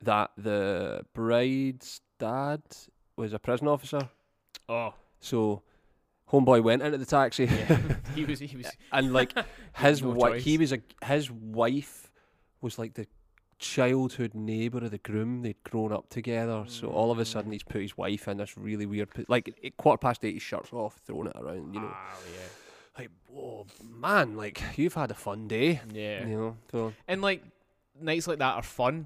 [0.03, 2.61] that the bride's dad
[3.15, 4.09] was a prison officer.
[4.69, 5.61] Oh, So,
[6.31, 7.77] homeboy went into the taxi, yeah.
[8.15, 8.39] he was.
[8.39, 8.67] He was.
[8.91, 9.33] and like
[9.75, 12.09] his No wife, he was a his wife
[12.61, 13.07] was like the
[13.59, 15.41] childhood neighbour of the groom.
[15.43, 16.63] They'd grown up together.
[16.67, 17.53] So all of a sudden, Mm.
[17.53, 20.73] he's put his wife in this really weird, like at quarter past eight, his shirt's
[20.73, 21.73] off, throwing it around.
[21.73, 22.99] You know, Ah, yeah.
[23.01, 25.81] like oh man, like you've had a fun day.
[25.93, 26.21] yeah.
[26.21, 26.27] Yeah.
[26.27, 27.43] You know, so And like
[27.99, 29.05] nights like that are fun,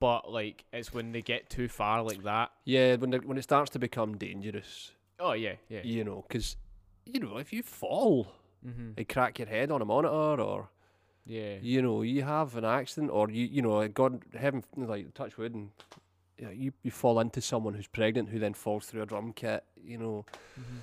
[0.00, 2.50] but like it's when they get too far like that.
[2.64, 5.80] yeah, when it, when it starts to become dangerous, Oh yeah, yeah.
[5.84, 6.56] you know, because
[7.06, 8.28] you know if you fall,
[8.66, 8.92] Mm-hmm.
[8.96, 10.68] and crack your head on a monitor, or
[11.24, 11.56] Yeah.
[11.60, 15.54] you know you have an accident, or you you know God heaven like touch wood
[15.54, 15.70] and.
[16.38, 19.32] You, know, you you fall into someone who's pregnant who then falls through a drum
[19.32, 19.64] kit.
[19.82, 20.26] You know
[20.60, 20.78] Mm-hmm.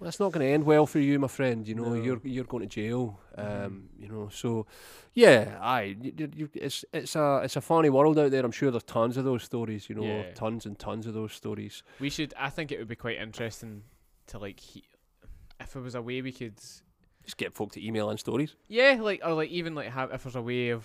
[0.00, 1.66] That's not going to end well for you, my friend.
[1.66, 1.94] You know No.
[1.94, 3.18] you're you're going to jail.
[3.38, 3.66] Mhm.
[3.66, 4.66] Um, you know so
[5.14, 8.44] yeah, I you, you, you- it's it's a it's a funny world out there.
[8.44, 9.88] I'm sure there's tons of those stories.
[9.88, 10.32] You know, Yeah.
[10.34, 11.82] tons and tons of those stories.
[12.00, 12.34] We should.
[12.38, 13.82] I think it would be quite interesting
[14.28, 14.84] to like, he,
[15.60, 16.56] if there was a way we could,
[17.24, 18.54] Just get folk to email in stories.
[18.68, 20.84] yeah, like or like even like have if there's a way of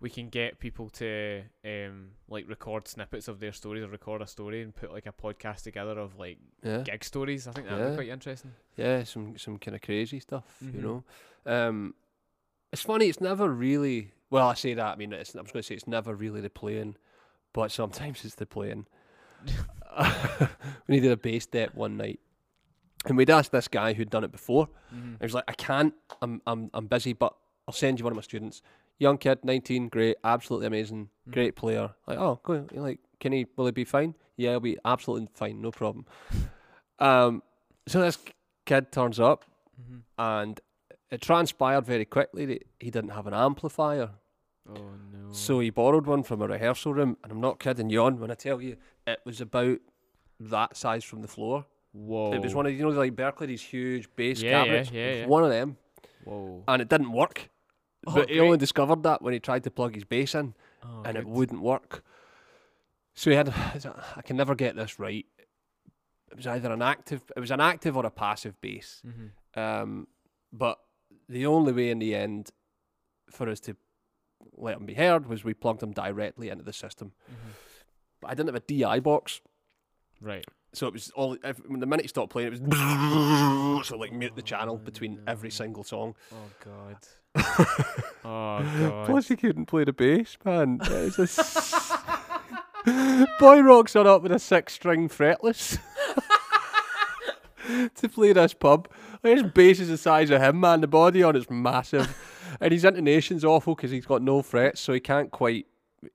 [0.00, 4.26] we can get people to um like record snippets of their stories or record a
[4.26, 7.46] story and put like a podcast together of like Yeah, gig stories.
[7.46, 7.90] I think that'd Yeah.
[7.90, 8.52] be quite interesting.
[8.76, 10.44] yeah, some some kind of crazy stuff.
[10.64, 10.74] Mhm.
[10.74, 11.04] You know,
[11.46, 11.94] um,
[12.72, 13.06] it's funny.
[13.08, 14.12] It's never really.
[14.30, 14.86] Well, I say that.
[14.86, 16.96] I mean, it's, I was going to say it's never really the playing,
[17.52, 18.86] but sometimes it's the playing.
[20.86, 22.20] we needed a bass dep one night,
[23.06, 24.68] and we'd asked this guy who'd done it before.
[24.94, 25.14] Mm-hmm.
[25.20, 25.94] He was like, "I can't.
[26.22, 27.34] I'm I'm I'm busy, but
[27.66, 28.62] I'll send you one of my students.
[29.00, 31.32] Young kid, 19, great, absolutely amazing, Mhm.
[31.32, 31.94] great player.
[32.06, 32.66] Like, oh, go.
[32.72, 33.46] Like, can he?
[33.56, 34.14] Will he be fine?
[34.36, 36.06] Yeah, he'll be absolutely fine, no problem.
[36.98, 37.42] Um,
[37.88, 38.18] so this
[38.66, 39.44] kid turns up,
[39.80, 39.98] Mm-hmm.
[40.18, 40.60] and
[41.10, 44.10] it transpired very quickly that he didn't have an amplifier.
[44.68, 45.32] Oh no.
[45.32, 48.30] So he borrowed one from a rehearsal room, and I'm not kidding you on when
[48.30, 49.78] I tell you it was about
[50.40, 51.64] that size from the floor.
[51.92, 52.34] whoa.
[52.34, 54.90] It was one of you know like Berkeley these huge bass Yeah, yeah, cabinets.
[54.92, 55.26] yeah, was yeah.
[55.26, 55.76] One of them,
[56.24, 56.62] Whoa.
[56.68, 57.48] and it didn't work.
[58.06, 61.02] Oh, but he only discovered that when he tried to plug his bass in, Oh,
[61.04, 62.02] and it wouldn't work.
[63.14, 63.48] So he had.
[64.16, 65.26] I can never get this right.
[66.30, 67.22] It was either an active.
[67.36, 69.02] It was an active or a passive bass.
[69.06, 69.30] Mhm.
[69.60, 70.06] Um,
[70.52, 70.78] but
[71.28, 72.50] the only way in the end
[73.30, 73.76] for us to
[74.56, 77.12] let him be heard was we plugged him directly into the system.
[77.30, 77.34] Mhm.
[78.20, 79.40] But I didn't have a DI box,
[80.20, 80.44] Right.
[80.72, 81.36] so it was all.
[81.44, 82.60] If, when the minute he stopped playing, it was
[83.88, 86.14] so like mute the channel Oh, between every single song.
[86.32, 86.96] Oh god.
[87.36, 87.42] Oh
[88.24, 89.06] god.
[89.06, 90.80] Plus, he couldn't play the bass, man.
[90.82, 91.92] It was a s-
[93.40, 95.78] Boy rocks on up with a six-string fretless
[97.94, 98.88] to play this pub.
[99.22, 100.80] Like, his bass is the size of him, man.
[100.80, 102.16] The body on it's massive,
[102.60, 105.66] and his intonation's awful because he's got no frets, so he can't quite.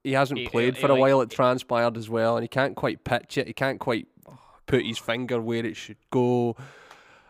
[0.04, 1.22] He hasn't He- he- played he for a like- while.
[1.22, 3.48] It transpired as well, and he can't quite pitch it.
[3.48, 4.08] He can't quite
[4.66, 6.56] put his finger where it should go,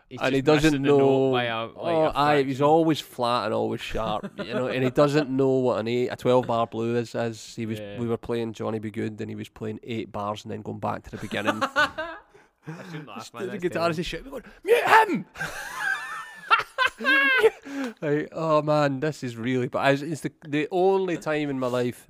[0.08, 1.32] He's and he doesn't missing the note know.
[1.32, 4.84] by a, like oh, a aye, he's always flat and always sharp, you know, and
[4.84, 7.14] he doesn't know what an eight, a twelve bar blue is.
[7.16, 7.98] As he was, Yeah.
[7.98, 8.90] we were playing Johnny B.
[8.90, 11.60] Goode, and he was playing eight bars and then going back to the beginning.
[11.62, 13.46] I shouldn't laugh, man.
[13.46, 13.98] the that's guitarist terrible.
[13.98, 15.26] is shouting, going, mute him.
[18.00, 19.68] Like, oh man, this is really.
[19.68, 22.06] But it's, it's the the only time in my life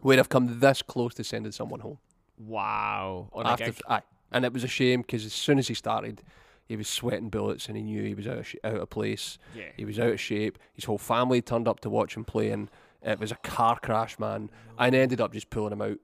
[0.00, 1.98] where I've come this close to sending someone home.
[2.38, 3.28] Wow.
[3.32, 3.80] On a after, gig.
[3.88, 4.02] aye,
[4.32, 6.22] and it was a shame because as soon as he started,
[6.70, 9.38] he was sweating bullets and he knew he was out of sh- out of place.
[9.56, 9.64] Yeah.
[9.76, 10.56] He was out of shape.
[10.72, 12.70] His whole family turned up to watch him play, and
[13.02, 14.50] it was a car crash, man.
[14.78, 15.98] And ended up just pulling him out,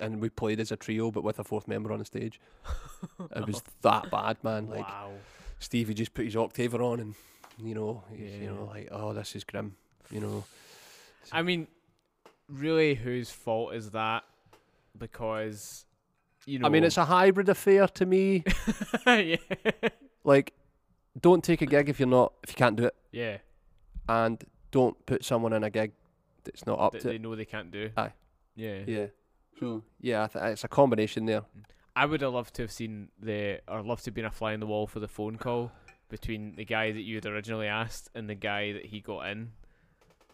[0.00, 2.40] and we played as a trio, but with a fourth member on the stage.
[3.34, 4.68] It was that bad, man.
[4.68, 5.10] Like wow.
[5.58, 7.14] Stevie just put his octaver on, and
[7.60, 9.74] you know, he's, you know, like oh, this is grim.
[10.12, 10.44] You know,
[11.32, 11.66] I mean,
[12.48, 14.22] really, whose fault is that?
[14.96, 15.86] Because,
[16.48, 16.66] you know.
[16.66, 18.44] I mean, it's a hybrid affair to me.
[19.06, 19.36] yeah.
[20.24, 20.52] like,
[21.20, 23.38] don't take a gig if you're not if you can't do it, Yeah.
[24.08, 25.92] and don't put someone in a gig
[26.44, 27.20] that's not up That to they it.
[27.20, 27.90] know they can't do.
[27.96, 28.12] Aye.
[28.56, 28.78] Yeah.
[28.86, 29.06] Yeah.
[29.60, 31.40] So yeah, I th- it's a combination there.
[31.42, 31.64] Mm.
[31.96, 34.52] I would have loved to have seen the, or loved to have been a fly
[34.54, 35.72] on the wall for the phone call
[36.08, 39.50] between the guy that you had originally asked and the guy that he got in.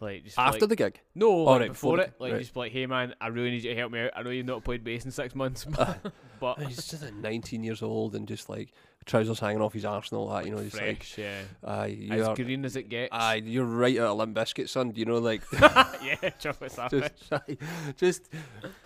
[0.01, 2.39] Like just After like, the gig, no, Oh, like right, before before it, like right.
[2.41, 4.11] just be like, hey man, I really need you to help me out.
[4.15, 5.63] I know you've not played bass in six months,
[6.39, 8.73] but And he's just like 19 years old and just like
[9.05, 10.45] trousers hanging off his arse and all that.
[10.45, 13.09] You know, just like, fresh, yeah, aye, as you're, green as it gets.
[13.13, 14.91] aye, you're right out of Limp Bizkit, son.
[14.95, 17.13] You know, like yeah, chocolate sandwich.
[17.29, 18.29] just, just,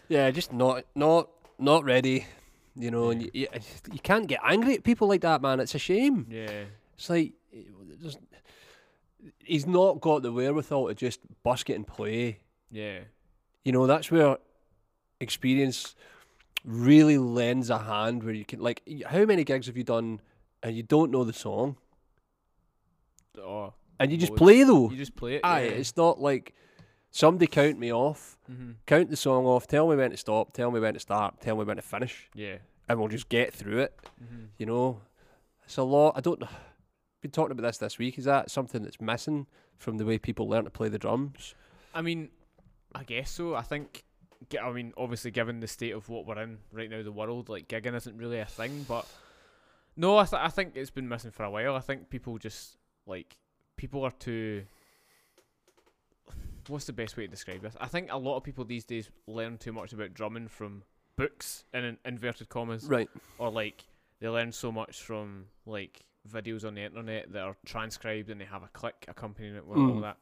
[0.09, 2.27] yeah, just not, not, not ready.
[2.75, 3.47] You know, and you, you,
[3.91, 5.59] you can't get angry at people like that, man.
[5.59, 6.27] It's a shame.
[6.29, 7.63] Yeah, It's like eh,
[7.99, 8.15] there's,
[9.39, 12.39] he's not got the wherewithal to just busk it and play.
[12.71, 12.99] yeah,
[13.63, 14.37] You know, that's where
[15.19, 15.95] experience
[16.65, 20.19] really lends a hand where you can like how many gigs have you done
[20.63, 21.75] and you don't know the song
[23.37, 24.41] Oh, and you just Loads.
[24.41, 25.41] play though you just play it.
[25.45, 25.69] aye yeah.
[25.71, 26.53] it's not like
[27.11, 28.75] somebody count me off Mhm.
[28.85, 31.55] count the song off tell me when to stop tell me when to start tell
[31.55, 32.57] me when to finish Yeah.
[32.89, 35.01] and we'll just get through it hmm you know
[35.65, 36.41] it's a lot i don't
[37.21, 39.45] been talking about this this week is that something that's missing
[39.77, 41.53] from the way people learn to play the drums
[41.93, 42.29] I mean,
[42.93, 43.55] I guess so.
[43.55, 44.03] I think.
[44.61, 47.67] I mean, obviously, given the state of what we're in right now, the world, like
[47.67, 48.85] gigging isn't really a thing.
[48.87, 49.05] But
[49.97, 51.75] no, I, th- I think it's been missing for a while.
[51.75, 53.37] I think people just like
[53.75, 54.63] people are too.
[56.67, 57.75] What's the best way to describe this?
[57.81, 60.83] I think a lot of people these days learn too much about drumming from
[61.15, 63.83] books in in inverted commas, right or like
[64.19, 68.45] they learn so much from like videos on the internet that are transcribed and they
[68.45, 70.01] have a click accompanying it with all Mm.
[70.01, 70.17] that.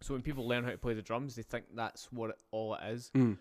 [0.00, 2.74] So when people learn how to play the drums, they think that's what it, all
[2.74, 3.10] it is.
[3.14, 3.36] mm.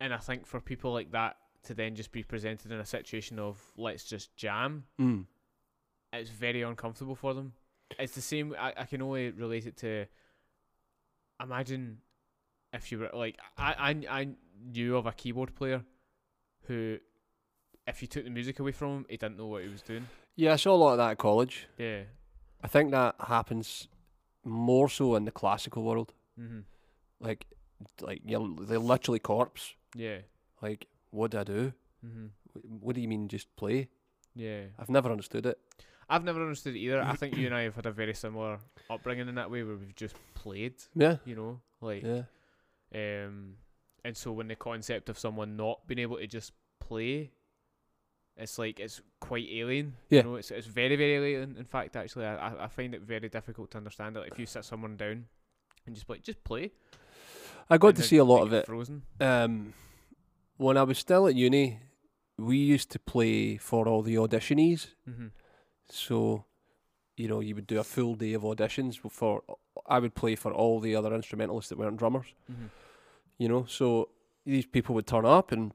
[0.00, 3.38] And I think for people like that to then just be presented in a situation
[3.38, 5.26] of let's just jam, Mm.
[6.12, 7.54] it's very uncomfortable for them.
[7.98, 8.54] It's the same.
[8.58, 10.06] I, I can only relate it to.
[11.42, 11.98] Imagine
[12.72, 13.74] if you were like I,
[14.10, 14.28] I I
[14.72, 15.84] knew of a keyboard player
[16.66, 16.98] who,
[17.86, 20.06] if you took the music away from him, he didn't know what he was doing.
[20.36, 22.02] Yeah i saw a lot of that at college Yeah.
[22.62, 23.86] I think that happens
[24.44, 26.12] more so in the classical world.
[26.40, 26.64] Mhm.
[27.20, 27.46] Like,
[28.00, 29.74] like you're they're literally corpse.
[29.94, 30.20] Yeah.
[30.62, 31.72] Like, what do I do?
[32.04, 32.26] Mm-hmm.
[32.80, 33.88] What do you mean just play?
[34.34, 34.62] Yeah.
[34.78, 35.58] I've never understood it.
[36.08, 37.00] I've never understood it either.
[37.02, 38.58] I think you and I have had a very similar
[38.90, 40.74] upbringing in that way, where we've just played.
[40.94, 42.24] Yeah, You know, like yeah,
[42.94, 43.58] Um,
[44.04, 47.30] and so when the concept of someone not being able to just play,
[48.36, 49.94] it's like it's quite alien.
[50.10, 50.18] Yeah.
[50.18, 51.56] You know, it's it's very very alien.
[51.58, 54.20] In fact, actually, I I- find it very difficult to understand it.
[54.20, 55.26] Like if you sit someone down
[55.86, 56.72] and just like just play.
[57.68, 58.66] I got to see a lot of it.
[58.66, 59.02] Frozen.
[59.20, 59.72] Um,
[60.56, 61.80] when I was still at uni,
[62.38, 64.88] we used to play for all the auditionees.
[65.08, 65.26] Mm-hmm.
[65.90, 66.44] So,
[67.16, 69.42] you know, you would do a full day of auditions for.
[69.88, 72.26] I would play for all the other instrumentalists that weren't drummers.
[72.50, 72.66] Mm-hmm.
[73.38, 74.08] you know so
[74.44, 75.72] these people would turn up and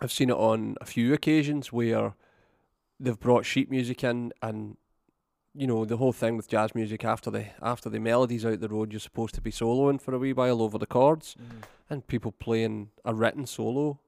[0.00, 2.14] i've seen it on a few occasions where
[2.98, 4.76] they've brought sheet music in and
[5.54, 8.68] you know the whole thing with jazz music after the after the melodies out the
[8.68, 11.58] road you're supposed to be soloing for a wee while over the chords Mm-hmm.
[11.90, 13.98] and people playing a written solo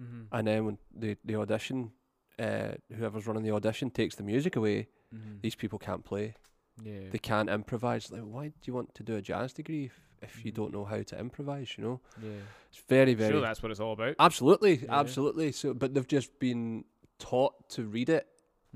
[0.00, 0.34] Mm-hmm.
[0.34, 1.92] and then when the, the audition
[2.38, 5.36] uh, whoever's running the audition takes the music away Mm-hmm.
[5.42, 6.34] these people can't play
[6.82, 7.10] Yeah.
[7.10, 10.44] they can't improvise like why do you want to do a jazz degree if, if
[10.44, 12.30] you don't know how to improvise you know yeah.
[12.70, 14.14] it's very very Sure, that's what it's all about.
[14.18, 14.98] Absolutely, Yeah.
[15.00, 15.52] absolutely.
[15.52, 16.84] So, but they've just been
[17.18, 18.26] taught to read it.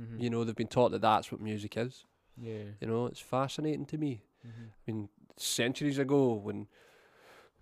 [0.00, 0.20] Mm-hmm.
[0.20, 2.04] You know, they've been taught that that's what music is.
[2.36, 2.64] Yeah.
[2.80, 4.22] You know, it's fascinating to me.
[4.46, 4.64] Mm-hmm.
[4.64, 6.66] I mean, centuries ago, when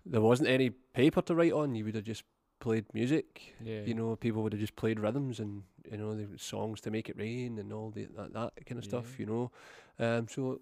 [0.05, 2.23] there wasn't any paper to write on, you would have just
[2.59, 3.55] played music.
[3.63, 3.81] Yeah.
[3.81, 7.09] You know, people would have just played rhythms and you know the songs to make
[7.09, 9.19] it rain and all the that, that kind of stuff.
[9.19, 9.51] You know,
[9.99, 10.59] um, so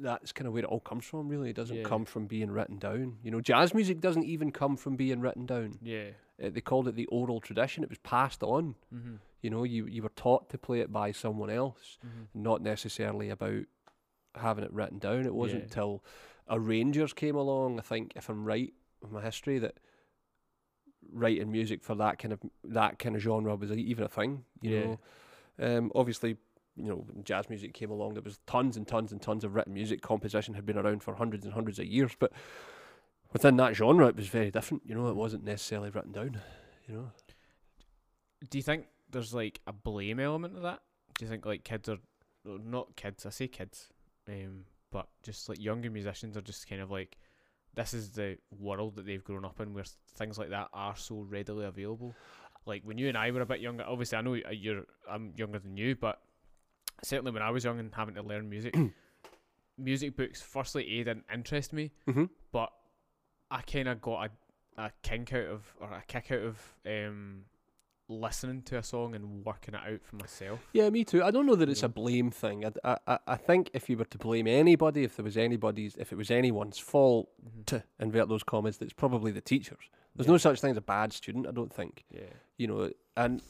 [0.00, 1.28] that's kind of where it all comes from.
[1.28, 1.82] Really, it doesn't Yeah.
[1.84, 3.18] come from being written down.
[3.22, 5.78] You know, jazz music doesn't even come from being written down.
[5.82, 6.10] Yeah.
[6.42, 7.84] Uh, they called it the oral tradition.
[7.84, 8.74] It was passed on.
[8.94, 9.16] Mm-hmm.
[9.42, 12.42] You know, you you were taught to play it by someone else, Mm-hmm.
[12.42, 13.64] not necessarily about
[14.34, 15.26] having it written down.
[15.26, 15.64] It wasn't Yeah.
[15.66, 16.04] until
[16.48, 17.78] arrangers came along.
[17.78, 19.78] I think, if I'm right with my history, that
[21.12, 24.44] writing music for that kind of that kind of genre was even a thing.
[24.62, 24.84] You Yeah.
[24.84, 24.98] know,
[25.78, 26.36] um, obviously,
[26.82, 29.54] you know, when jazz music came along, there was tons and tons and tons of
[29.54, 30.02] written music.
[30.02, 32.32] Composition had been around for hundreds and hundreds of years, but
[33.32, 34.82] within that genre, it was very different.
[34.86, 36.40] You know, it wasn't necessarily written down.
[36.86, 37.10] You know.
[38.48, 40.80] Do you think there's like a blame element to that?
[41.18, 41.98] Do you think like kids are
[42.44, 43.26] not kids?
[43.26, 43.90] I say kids,
[44.28, 47.18] um, but just like younger musicians are just kind of like
[47.74, 49.84] this is the world that they've grown up in, where
[50.16, 52.14] things like that are so readily available.
[52.66, 55.32] Like when you and I were a bit younger, obviously I know y- you're I'm
[55.36, 56.20] younger than you, but
[57.02, 58.76] certainly when I was young and having to learn music,
[59.78, 62.24] music books firstly a didn't interest me, Mm-hmm.
[62.52, 62.70] but
[63.50, 64.30] I kind of got
[64.76, 67.42] a, a kink out of or a kick out of um,
[68.08, 70.60] listening to a song and working it out for myself.
[70.72, 71.22] Yeah, me too.
[71.22, 72.64] I don't know that it's a blame thing.
[72.84, 76.12] I, I, I- think if you were to blame anybody, if there was anybody's, if
[76.12, 77.62] it was anyone's fault Mm-hmm.
[77.66, 79.78] to invert those comments, that's probably the teachers.
[80.14, 81.46] There's no such thing as a bad student.
[81.46, 82.04] I don't think.
[82.12, 82.20] Yeah.
[82.58, 83.40] You know, and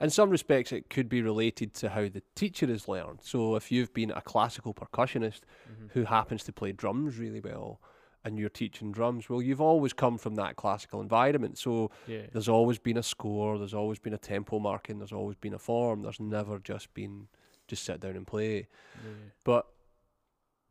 [0.00, 3.18] in some respects, it could be related to how the teacher is learned.
[3.22, 5.86] So if you've been a classical percussionist Mm-hmm.
[5.94, 7.80] who happens to play drums really well,
[8.24, 11.56] and you're teaching drums, well, you've always come from that classical environment.
[11.58, 12.22] So Yeah.
[12.32, 15.58] there's always been a score, there's always been a tempo marking, there's always been a
[15.58, 16.02] form.
[16.02, 17.28] There's never just been
[17.68, 18.66] just sit down and play.
[19.04, 19.10] yeah.
[19.44, 19.66] But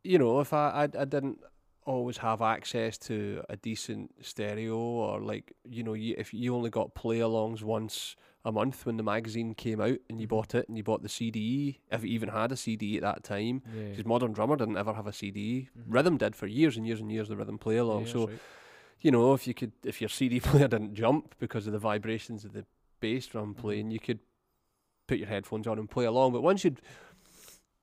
[0.04, 1.38] you know, if I I, I didn't
[1.88, 6.70] always have access to a decent stereo or like you know you, if you only
[6.70, 10.30] got play alongs once a month when the magazine came out and you Mhm.
[10.30, 13.24] bought it and you bought the CD if you even had a CD at that
[13.24, 13.90] time Yeah.
[13.90, 15.84] because Modern Drummer didn't ever have a CD Mhm.
[15.88, 18.38] Rhythm did for years and years and years the Rhythm play along Yeah, so right.
[19.00, 22.44] you know if you could if your CD player didn't jump because of the vibrations
[22.44, 22.64] of the
[23.00, 23.58] bass drum Mhm.
[23.58, 24.20] playing you could
[25.06, 26.80] put your headphones on and play along but once you'd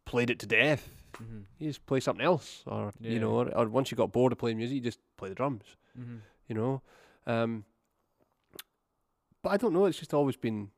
[0.05, 1.45] played it to death Mhm.
[1.59, 3.11] you just play something else, or Yeah.
[3.11, 5.35] you know, or, or once you got bored of playing music, you just play the
[5.35, 6.21] drums, Mhm.
[6.47, 6.81] you know.
[7.25, 7.65] Um,
[9.41, 9.85] but I don't know.
[9.85, 10.71] It's just always been.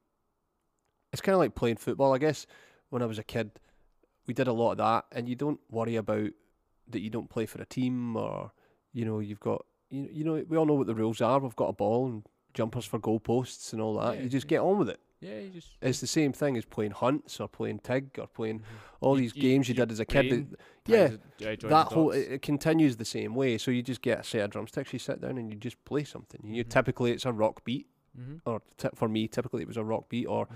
[1.14, 2.14] It's kind of like playing football.
[2.14, 2.46] I guess
[2.90, 3.52] when I was a kid,
[4.26, 6.32] we did a lot of that, and you don't worry about
[6.90, 8.52] that you don't play for a team, or
[8.94, 11.40] you know, you've got you you know, we all know what the rules are.
[11.40, 14.16] We've got a ball and jumpers for goalposts and all that.
[14.18, 14.50] Yeah, you just yeah.
[14.58, 15.00] get on with it.
[15.20, 18.60] Yeah, you just It's the same thing as playing hunts or playing tig or playing
[18.60, 18.64] Mhm.
[19.02, 20.52] all You- these you- games you, you did as a kid.
[20.52, 23.58] that- yeah, ties it- joins that whole it, it continues the same way.
[23.58, 26.04] So you just get a set of drumsticks, you sit down and you just play
[26.04, 26.42] something.
[26.46, 26.70] You Mhm.
[26.70, 28.42] typically it's a rock beat, Mhm.
[28.46, 30.54] or t- for me typically it was a rock beat, or Mhm.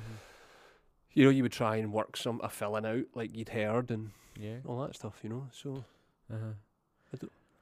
[1.14, 4.12] you know you would try and work some a filling out like you'd heard and
[4.38, 4.60] Yeah.
[4.66, 5.20] all that stuff.
[5.24, 5.84] You know, so
[6.32, 6.54] Uh-huh.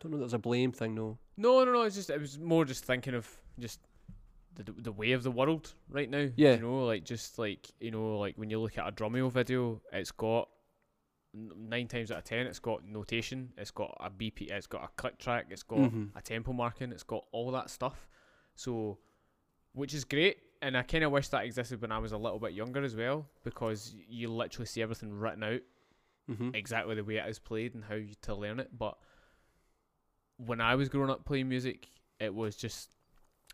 [0.02, 0.18] don't know.
[0.20, 1.18] There's a blame thing, no.
[1.38, 1.82] No, no, no.
[1.84, 3.80] It's just it was more just thinking of just
[4.66, 6.28] the the way of the world right now.
[6.36, 6.56] Yeah.
[6.56, 9.82] You know, like just like you know, like when you look at a Drumeo video,
[9.92, 10.50] it's got
[11.34, 14.88] nine times out of ten, it's got notation, it's got a BP, it's got a
[14.98, 16.10] click track, it's got Mhm.
[16.16, 18.08] a tempo marking, it's got all that stuff.
[18.56, 18.98] So,
[19.74, 22.40] which is great, and I kind of wish that existed when I was a little
[22.40, 25.62] bit younger as well, because you literally see everything written out
[26.30, 26.54] Mm-hmm.
[26.54, 28.78] exactly the way it is played and how you to learn it.
[28.78, 28.98] But
[30.38, 32.96] when I was growing up playing music, it was just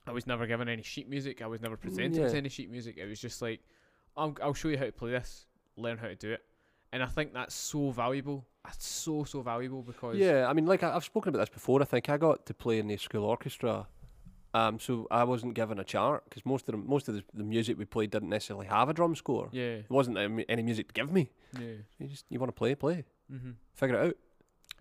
[0.07, 1.41] I was never given any sheet music.
[1.41, 2.37] I was never presented with yeah.
[2.37, 2.97] any sheet music.
[2.97, 3.61] It was just like
[4.15, 5.45] I'll, I'll show you how to play this,
[5.77, 6.43] learn how to do it,
[6.91, 8.45] and I think that's so valuable.
[8.63, 11.81] That's so so valuable because Yeah, I mean, like I, I've spoken about this before.
[11.81, 13.87] I think I got to play in the school orchestra,
[14.53, 17.43] um, so I wasn't given a chart because most of the most of the, the
[17.43, 19.49] music we played didn't necessarily have a drum score.
[19.51, 21.31] yeah There wasn't any any music to give me.
[21.59, 23.51] yeah You just you want to play, play, mm-hmm.
[23.73, 24.17] figure it out.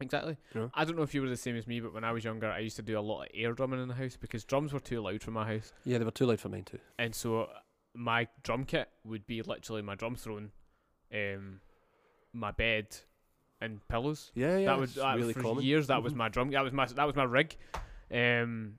[0.00, 0.36] Exactly.
[0.54, 0.70] Know?
[0.74, 2.50] I don't know if you were the same as me, but when I was younger,
[2.50, 4.80] I used to do a lot of air drumming in the house because drums were
[4.80, 5.72] too loud for my house.
[5.84, 6.78] Yeah, they were too loud for mine too.
[6.98, 7.48] and so
[7.94, 10.50] my drum kit would be literally my drum throne,
[11.12, 11.60] um,
[12.32, 12.88] my bed,
[13.60, 14.32] and pillows.
[14.34, 15.64] Yeah, yeah, that was that, really for common.
[15.64, 15.86] years.
[15.86, 16.16] That was Mhm.
[16.16, 16.50] my drum.
[16.50, 17.56] That was my that was my rig.
[18.10, 18.78] Um,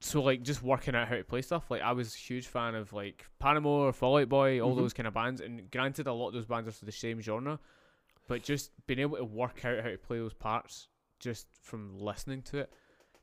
[0.00, 1.70] so like just working out how to play stuff.
[1.70, 4.78] Like I was a huge fan of like Paramore, Fall Out Boy, all Mhm.
[4.78, 5.40] those kind of bands.
[5.40, 7.58] And granted, a lot of those bands are for the same genre,
[8.28, 10.86] but just being able to work out how to play those parts
[11.18, 12.72] just from listening to it,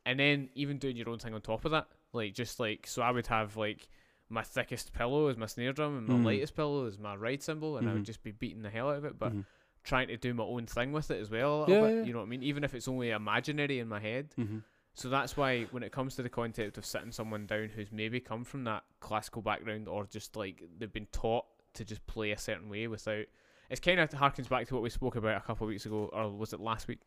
[0.05, 1.87] and then even doing your own thing on top of that.
[2.11, 3.87] Like just like so, I would have like
[4.29, 6.25] my thickest pillow is my snare drum and my Mm.
[6.25, 8.05] lightest pillow is my ride cymbal, and I would Mhm.
[8.05, 9.17] just be beating the hell out of it.
[9.19, 9.45] But Mhm.
[9.83, 11.95] trying to do my own thing with it as well a little Yeah, bit.
[11.97, 12.03] yeah.
[12.05, 12.43] You know what I mean?
[12.43, 14.33] Even if it's only imaginary in my head.
[14.37, 14.63] Mhm.
[14.95, 18.19] So that's why when it comes to the concept of sitting someone down who's maybe
[18.19, 22.37] come from that classical background or just like they've been taught to just play a
[22.37, 23.25] certain way without
[23.69, 26.09] it's kind of harkens back to what we spoke about a couple of weeks ago
[26.13, 26.99] or was it last week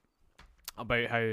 [0.76, 1.32] about how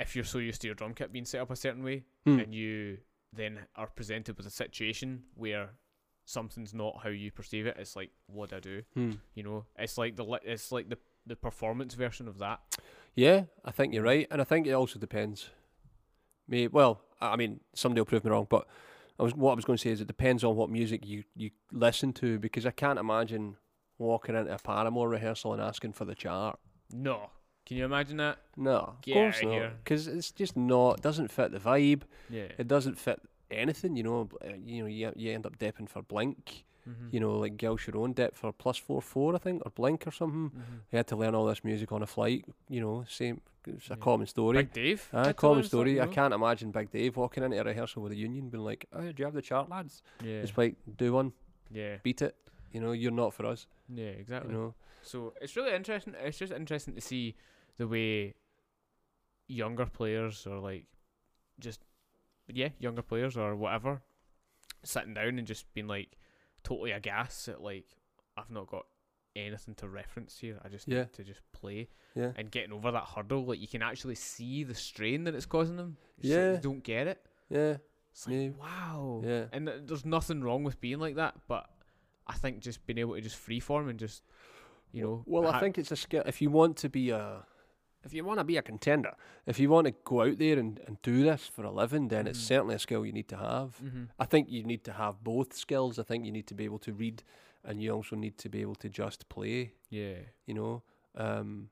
[0.00, 2.38] if you're so used to your drum kit being set up a certain way Hmm.
[2.40, 2.98] and you
[3.32, 5.70] then are presented with a situation where
[6.24, 9.12] something's not how you perceive it it's like what do I do Hmm.
[9.34, 12.60] you know, it's like the it's like the the performance version of that.
[13.14, 15.48] Yeah, I think you're right, and I think it also depends.
[16.46, 18.66] Me, well, I I mean, somebody will prove me wrong, but
[19.18, 21.24] I was what I was going to say is it depends on what music you
[21.34, 23.56] you listen to because I can't imagine
[23.98, 26.58] walking into a Paramore rehearsal and asking for the chart.
[26.92, 27.30] No,
[27.66, 28.38] can you imagine that?
[28.56, 29.72] No, of Get course outta not, here.
[29.82, 32.02] because it's just not doesn't fit the vibe.
[32.30, 32.48] Yeah.
[32.58, 33.96] It doesn't fit anything.
[33.96, 36.64] You know, uh, you know, you you end up dipping for Blink.
[36.88, 37.08] mm-hmm.
[37.12, 40.10] You know, like Gil Sharone dip for plus four four, I think, or Blink or
[40.10, 40.50] something.
[40.50, 40.76] mm-hmm.
[40.90, 42.44] He had to learn all this music on a flight.
[42.68, 43.40] You know, same.
[43.66, 44.58] It's a common story.
[44.58, 45.08] Big Dave.
[45.10, 45.92] Had to common story.
[45.98, 48.84] I something, can't imagine Big Dave walking into a rehearsal with a union being like,
[48.92, 50.02] oh, do you have the chart, lads?
[50.20, 50.28] no?
[50.28, 50.34] Yeah.
[50.42, 51.32] It's like, do one,
[51.72, 51.96] Yeah.
[52.02, 52.34] beat it.
[52.72, 53.66] You know, you're not for us.
[53.88, 54.06] Yeah.
[54.06, 54.52] Exactly.
[54.52, 56.14] You know, So it's really interesting.
[56.18, 57.36] It's just interesting to see
[57.76, 58.34] the way
[59.48, 60.86] younger players or like
[61.60, 61.80] just
[62.48, 64.00] yeah younger players or whatever
[64.82, 66.16] sitting down and just being like
[66.62, 67.84] totally aghast at like
[68.36, 68.86] I've not got
[69.36, 70.58] anything to reference here.
[70.64, 71.00] I just Yeah.
[71.00, 73.44] need to just play yeah, and getting over that hurdle.
[73.44, 75.96] Like you can actually see the strain that it's causing them.
[76.18, 76.52] Like Yeah.
[76.52, 77.26] you don't get it.
[77.50, 77.76] yeah,
[78.12, 78.48] It's like Yeah.
[78.50, 79.22] wow.
[79.24, 79.46] yeah.
[79.52, 81.68] And th- there's nothing wrong with being like that, but
[82.26, 84.22] I think just being able to just freeform and just
[84.92, 85.22] you know.
[85.26, 86.22] Well, I ha- think it's a skill.
[86.26, 87.44] If you want to be a,
[88.04, 89.14] if you want to be a contender,
[89.46, 92.26] if you want to go out there and, and do this for a living, then
[92.26, 92.42] it's Mhm.
[92.46, 93.78] certainly a skill you need to have.
[93.82, 94.08] Mhm.
[94.18, 95.98] I think you need to have both skills.
[95.98, 97.22] I think you need to be able to read,
[97.64, 99.72] and you also need to be able to just play.
[99.90, 100.18] Yeah.
[100.46, 100.82] You know,
[101.16, 101.70] um,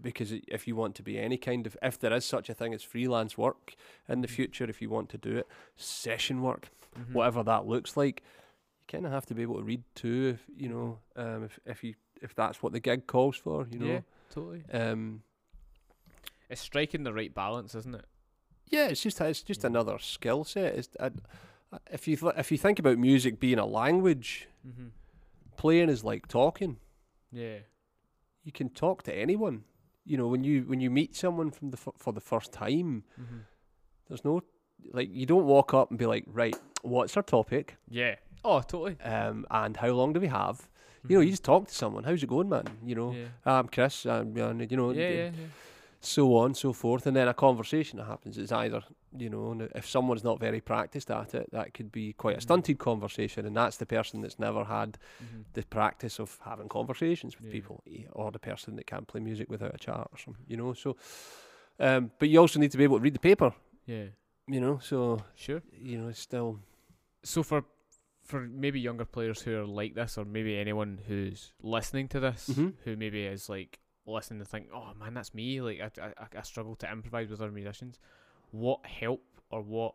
[0.00, 2.74] because if you want to be any kind of, if there is such a thing
[2.74, 3.74] as freelance work
[4.08, 4.32] in the Mhm.
[4.32, 7.12] future, if you want to do it, session work, Mhm.
[7.12, 8.22] whatever that looks like,
[8.86, 10.34] you kind of have to be able to read too.
[10.34, 13.78] If you know, um, if if you if that's what the gig calls for, you
[13.78, 13.86] know.
[13.86, 14.62] Yeah, totally.
[14.72, 15.22] Um,
[16.50, 18.04] It's striking the right balance, isn't it?
[18.70, 19.68] yeah, it's just it's just Yeah.
[19.70, 20.74] another skill set.
[20.74, 21.06] It's, I,
[21.72, 24.88] I- if you th- if you think about music being a language, Mm-hmm.
[25.56, 26.78] playing is like talking.
[27.32, 27.58] Yeah.
[28.42, 29.64] You can talk to anyone.
[30.06, 33.04] You know, when you when you meet someone from the f- for the first time,
[33.20, 33.38] Mm-hmm.
[34.08, 34.42] there's no
[34.92, 38.16] like you don't walk up and be like, right, what's our topic, Yeah.
[38.44, 38.96] Oh, totally.
[39.02, 40.68] um, and how long do we have?
[41.08, 41.32] You know, you Mhm.
[41.32, 42.04] just talk to someone.
[42.04, 42.66] How's it going, man?
[42.84, 43.28] You know, Yeah.
[43.44, 44.06] I'm Chris.
[44.06, 45.46] I'm, uh, you know, Yeah, yeah, yeah.
[46.00, 48.38] so on, so forth, and then a conversation that happens.
[48.38, 48.82] It's either
[49.16, 52.42] you know, if someone's not very practiced at it, that could be quite a Mhm.
[52.42, 55.42] stunted conversation, and that's the person that's never had Mm-hmm.
[55.52, 59.48] the practice of having conversations with people, eh, or the person that can't play music
[59.48, 60.72] without a chart or something, you know.
[60.74, 60.96] So,
[61.78, 63.52] um, but you also need to be able to read the paper,
[63.86, 64.06] Yeah.
[64.48, 64.78] you know.
[64.78, 65.62] So Sure.
[65.72, 66.58] you know, it's still
[67.22, 67.64] So for
[68.24, 72.48] for maybe younger players who are like this, or maybe anyone who's listening to this,
[72.48, 72.74] Mhm.
[72.84, 76.42] who maybe is like listening to think, "Oh man, that's me." Like I, I, I
[76.42, 77.98] struggle to improvise with other musicians.
[78.50, 79.94] What help or what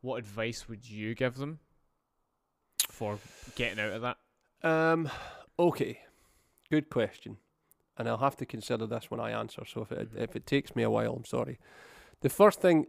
[0.00, 1.58] what advice would you give them
[2.88, 3.18] for
[3.54, 4.16] getting out of that?
[4.62, 5.10] Um,
[5.58, 6.00] okay,
[6.70, 7.36] good question,
[7.96, 9.64] and I'll have to consider this when I answer.
[9.66, 10.20] So if it Mhm.
[10.22, 11.58] if it takes me a while, I'm sorry.
[12.20, 12.86] The first thing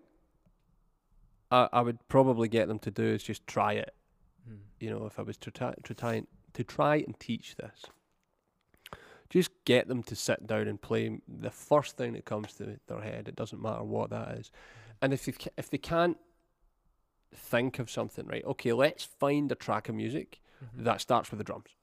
[1.51, 3.93] I I would probably get them to do is just try it.
[4.49, 4.57] Mm.
[4.79, 6.23] You know, if I was to try to try
[6.53, 7.85] to try and teach this,
[9.29, 13.01] just get them to sit down and play the first thing that comes to their
[13.01, 13.27] head.
[13.27, 14.51] It doesn't matter what that is,
[15.01, 15.27] and if
[15.57, 16.17] if they can't
[17.33, 18.43] think of something, right?
[18.43, 20.83] Okay, let's find a track of music Mhm.
[20.83, 21.75] that starts with the drums.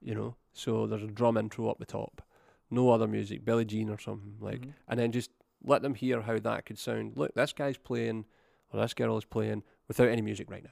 [0.00, 2.22] You know, so there's a drum intro up the top,
[2.70, 4.74] no other music, Billie Jean or something like, Mhm.
[4.88, 5.30] and then just
[5.62, 7.16] let them hear how that could sound.
[7.16, 8.26] Look, this guy's playing,
[8.70, 10.70] or this girl is playing without any music right now.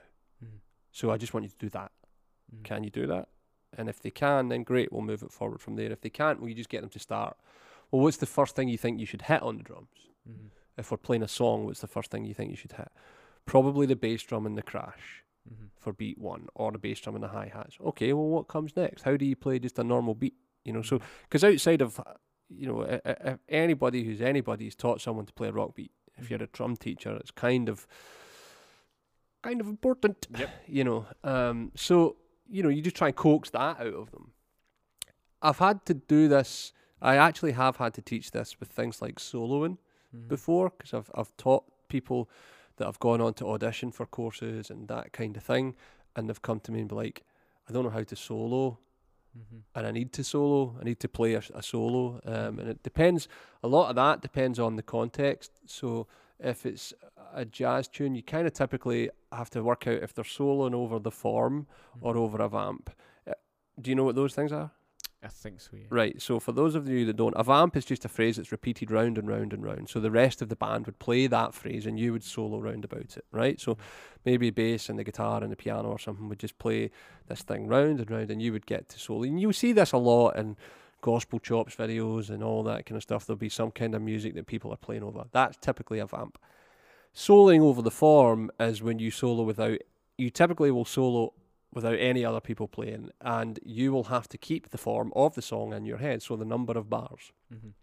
[0.95, 1.91] So I just want you to do that.
[2.55, 2.63] Mhm.
[2.63, 3.27] Can you do that?
[3.77, 5.91] And if they can, then great, we'll move it forward from there.
[5.91, 7.35] If they can't, well, you just get them to start.
[7.91, 10.07] Well, what's the first thing you think you should hit on the drums?
[10.27, 10.51] Mhm.
[10.77, 12.87] If we're playing a song, what's the first thing you think you should hit?
[13.45, 15.69] Probably the bass drum and the crash Mhm.
[15.75, 17.77] for beat one, or the bass drum and the hi hats.
[17.81, 19.01] Okay, well, what comes next?
[19.01, 20.37] How do you play just a normal beat?
[20.63, 21.99] You know, so because outside of,
[22.47, 26.29] you know, if anybody who's anybody has taught someone to play a rock beat, if
[26.29, 27.85] you're a drum teacher, it's kind of,
[29.45, 30.27] kind of important.
[30.37, 30.49] Yep.
[30.67, 32.15] You know, um, so
[32.49, 34.31] you know, you just try and coax that out of them.
[35.41, 36.73] I've had to do this.
[37.01, 39.77] I actually have had to teach this with things like soloing
[40.15, 40.27] Mhm.
[40.27, 42.29] before because I've I've taught people
[42.77, 45.75] that have gone on to audition for courses and that kind of thing,
[46.15, 47.23] and they've come to me and be like,
[47.67, 48.79] I don't know how to solo,
[49.37, 49.61] Mhm.
[49.75, 50.75] and I need to solo.
[50.79, 53.27] I need to play a, a solo, um, and it depends.
[53.63, 55.51] A lot of that depends on the context.
[55.65, 56.07] So
[56.39, 56.93] if it's
[57.33, 60.99] a jazz tune, you kind of typically have to work out if they're soloing over
[60.99, 61.67] the form
[62.01, 62.17] or Mhm.
[62.19, 62.89] over a vamp.
[63.27, 63.33] Uh,
[63.79, 64.71] Do you know what those things are?
[65.23, 65.71] I think so.
[65.75, 65.85] Yeah.
[65.89, 66.21] Right.
[66.21, 68.91] So for those of you that don't, a vamp is just a phrase that's repeated
[68.91, 69.89] round and round and round.
[69.89, 72.85] So the rest of the band would play that phrase and you would solo round
[72.85, 73.25] about it.
[73.31, 73.59] Right.
[73.59, 73.75] So
[74.23, 76.91] maybe bass and the guitar and the piano or something would just play
[77.27, 79.23] this thing round and round and you would get to solo.
[79.23, 80.57] And you see this a lot in
[81.05, 83.27] gospel chops videos and all that kind of stuff.
[83.27, 85.25] There'll be some kind of music that people are playing over.
[85.31, 86.39] That's typically a vamp.
[87.13, 89.77] Soloing over the form is when you solo without,
[90.17, 91.33] you typically will solo
[91.71, 95.43] without any other people playing, and you will have to keep the form of the
[95.43, 96.23] song in your head.
[96.23, 97.31] So the number of bars.
[97.53, 97.73] Mhm.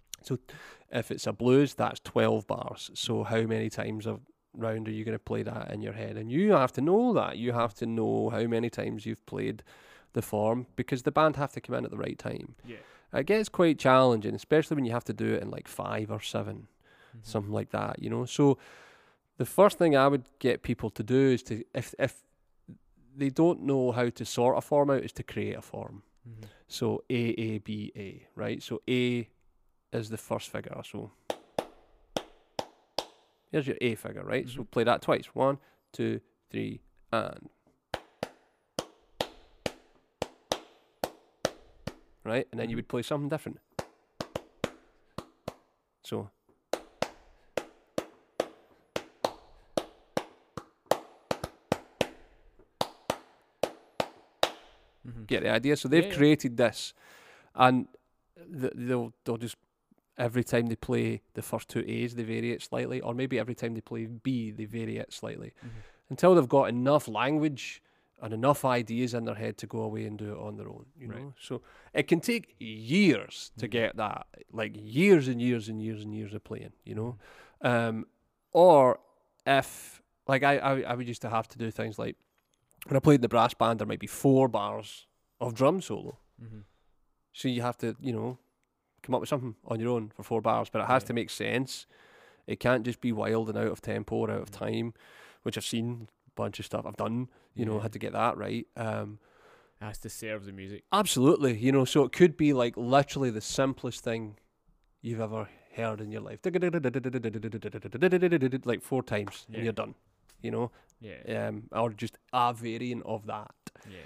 [0.91, 2.91] If it's a blues, that's 12 bars.
[2.95, 4.19] So how many times a
[4.53, 6.17] round are you going to play that in your head?
[6.17, 7.39] And you have to know that.
[7.39, 9.63] You have to know how many times you've played
[10.13, 12.57] the form because the band have to come in at the right time.
[12.65, 12.77] Yeah.
[13.15, 16.21] It gets quite challenging, especially when you have to do it in like five or
[16.21, 16.69] 7
[17.17, 17.25] Mhm.
[17.27, 18.25] something like that, you know.
[18.25, 18.57] So
[19.37, 22.23] the first thing I would get people to do is to if if
[23.15, 26.03] they don't know how to sort a form out is to create a form.
[26.27, 26.47] Mhm.
[26.69, 28.63] So A A B A, right?
[28.63, 29.29] So A
[29.93, 30.81] is the first figure.
[30.85, 31.11] So
[33.51, 34.49] here's your A figure, right?
[34.49, 34.71] So Mhm.
[34.71, 35.27] play that twice.
[35.35, 35.59] One,
[35.93, 36.81] two, three,
[37.13, 37.51] and
[42.25, 42.79] right, and then you Mhm.
[42.79, 43.59] would play something different.
[46.05, 46.31] So
[55.07, 55.25] Mm-hmm.
[55.25, 55.77] get the idea.
[55.77, 56.17] So they've Yeah, yeah.
[56.17, 56.95] created this,
[57.55, 57.89] and
[58.37, 59.57] th- they'll they'll just
[60.17, 63.55] every time they play the first two A's, they vary it slightly, or maybe every
[63.55, 65.83] time they play B, they vary it slightly Mhm.
[66.11, 67.83] until they've got enough language
[68.23, 70.87] and enough ideas in their head to go away and do it on their own.
[70.99, 71.21] You Right.
[71.21, 71.61] know, so
[71.93, 73.71] it can take years to Mhm.
[73.71, 76.73] get that, like years and years and years and years of playing.
[76.85, 77.19] You know,
[77.63, 77.67] Mm-hmm.
[77.67, 78.07] um,
[78.53, 79.01] or
[79.45, 82.17] if like I, I I would used to have to do things like
[82.87, 85.07] when I played in the brass band, there might be four bars
[85.41, 86.19] of drum solo.
[86.43, 86.61] Mm-hmm.
[87.33, 88.39] So you have to, you know,
[89.03, 91.07] come up with something on your own for four bars, but it has Yeah.
[91.09, 91.87] to make sense.
[92.47, 94.59] It can't just be wild and out of tempo or out of Mhm.
[94.59, 94.95] time,
[95.43, 97.29] which I've seen a bunch of stuff I've done.
[97.55, 97.83] You know, Yeah.
[97.83, 98.67] had to get that right.
[98.77, 99.19] Um,
[99.81, 100.85] has to serve the music.
[100.93, 101.85] absolutely, you know.
[101.85, 104.39] So it could be like literally the simplest thing
[105.01, 106.39] you've ever heard in your life,
[108.65, 109.57] like four times, Yeah.
[109.57, 109.95] and you're done.
[110.43, 111.49] You know, Yeah.
[111.49, 113.55] um, or just a variant of that.
[113.89, 113.97] Yeah.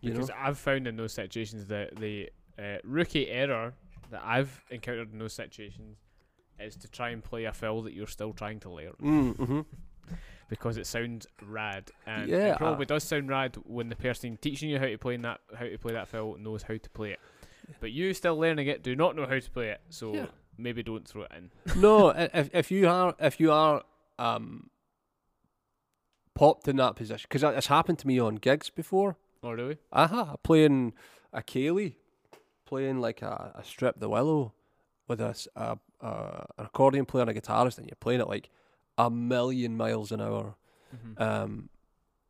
[0.00, 3.74] You Because know, I've found in those situations that the uh, rookie error
[4.10, 5.98] that I've encountered in those situations
[6.58, 9.60] is to try and play a fill that you're still trying to learn mm, hmm
[10.48, 14.38] because it sounds rad and Yeah, it probably uh, does sound rad when the person
[14.40, 16.90] teaching you how to play in that how to play that fill knows how to
[16.90, 17.20] play it.
[17.80, 20.26] But you still learning it do not know how to play it, so Yeah.
[20.56, 21.50] maybe don't throw it in.
[21.80, 23.82] no, if if you are if you are
[24.18, 24.70] um
[26.34, 29.16] popped in that position because it's happened to me on gigs before.
[29.42, 29.78] Oh really?
[29.92, 30.94] Aha, playing
[31.32, 31.94] a ceilidh,
[32.64, 34.54] playing like a, a strip the willow
[35.06, 38.50] with a a an accordion player and a guitarist, and you're playing it like
[38.98, 40.54] a million miles an hour.
[40.94, 41.22] Mm-hmm.
[41.22, 41.68] Um,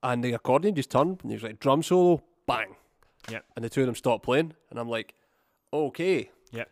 [0.03, 2.77] and the accordion just turned, and he was like drum solo, bang.
[3.31, 3.41] Yeah.
[3.57, 5.15] And the two of them stopped playing, and I'm like,
[5.73, 6.31] okay.
[6.53, 6.65] Yeah.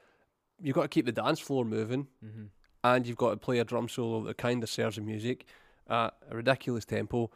[0.62, 2.44] You've got to keep the dance floor moving, mm-hmm.
[2.84, 5.44] and you've got to play a drum solo that kind of serves the music
[5.88, 7.30] at a ridiculous tempo,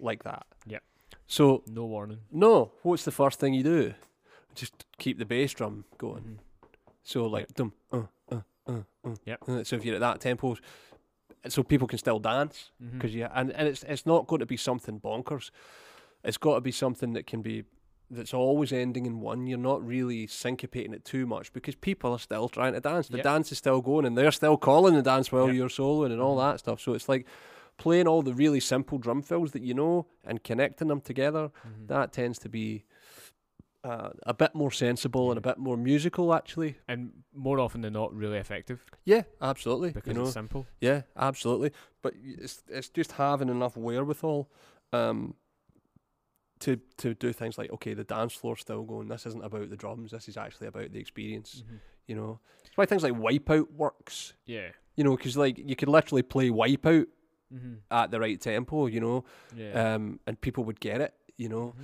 [0.00, 0.46] like that.
[0.66, 0.78] Yeah.
[1.26, 2.18] So No warning.
[2.30, 3.94] no, what's the first thing you do?
[4.54, 6.22] Just keep the bass drum going.
[6.22, 6.38] Mhm.
[7.02, 9.14] So like dum uh uh uh uh.
[9.24, 9.48] Yep.
[9.48, 10.56] uh, So if you're at that tempo,
[11.52, 14.56] so people can still dance because you and and it's it's not going to be
[14.56, 15.50] something bonkers.
[16.24, 17.64] It's got to be something that can be
[18.10, 19.46] that's always ending in one.
[19.46, 23.08] You're not really syncopating it too much because people are still trying to dance.
[23.08, 23.24] The Yep.
[23.24, 25.54] dance is still going, and they're still calling the dance while Yep.
[25.56, 26.52] you're soloing and all Mhm.
[26.52, 26.80] that stuff.
[26.80, 27.26] So it's like
[27.78, 31.88] playing all the really simple drum fills that you know and connecting them together Mhm.
[31.88, 32.84] that tends to be
[33.86, 36.76] uh, a bit more sensible and a bit more musical, actually.
[36.88, 39.90] and more often than not, really effective Yeah, absolutely.
[39.92, 40.66] because you know, it's simple.
[40.80, 41.70] yeah, absolutely.
[42.02, 44.50] But it's it's just having enough wherewithal
[44.92, 45.34] um,
[46.60, 49.08] to to do things like okay, the dance floor's still going.
[49.08, 50.10] This isn't about the drums.
[50.10, 51.62] This is actually about the experience.
[51.66, 51.78] Mhm.
[52.08, 54.32] You know, that's why things like Wipeout works.
[54.46, 54.68] Yeah.
[54.96, 57.06] You know, because like you could literally play Wipeout
[57.54, 57.74] Mm-hmm.
[57.92, 58.86] at the right tempo.
[58.86, 59.24] You know,
[59.56, 59.94] Yeah.
[59.94, 61.14] um, and people would get it.
[61.36, 61.74] You know,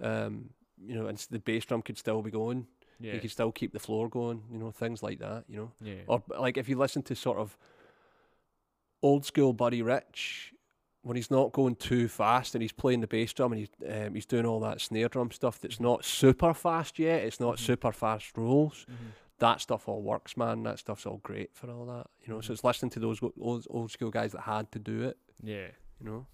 [0.00, 0.26] Mhm.
[0.26, 0.50] um,
[0.86, 2.66] you know, and the bass drum could still be going.
[3.00, 3.14] Yeah.
[3.14, 5.72] You could still keep the floor going, you know, things like that, you know.
[5.80, 6.02] yeah.
[6.06, 7.56] Or like if you listen to sort of
[9.02, 10.52] old school Buddy Rich,
[11.02, 14.14] when he's not going too fast and he's playing the bass drum and he's um,
[14.14, 17.24] he's doing all that snare drum stuff that's not super fast yet.
[17.24, 17.60] It's not Mhm.
[17.60, 18.86] super fast rolls.
[18.88, 18.94] Mhm.
[19.38, 20.62] That stuff all works, man.
[20.62, 22.38] That stuff's all great for all that, you know.
[22.38, 22.44] Mhm.
[22.44, 25.18] So it's listening to those go- old old school guys that had to do it,
[25.42, 25.72] Yeah.
[25.98, 26.26] you know.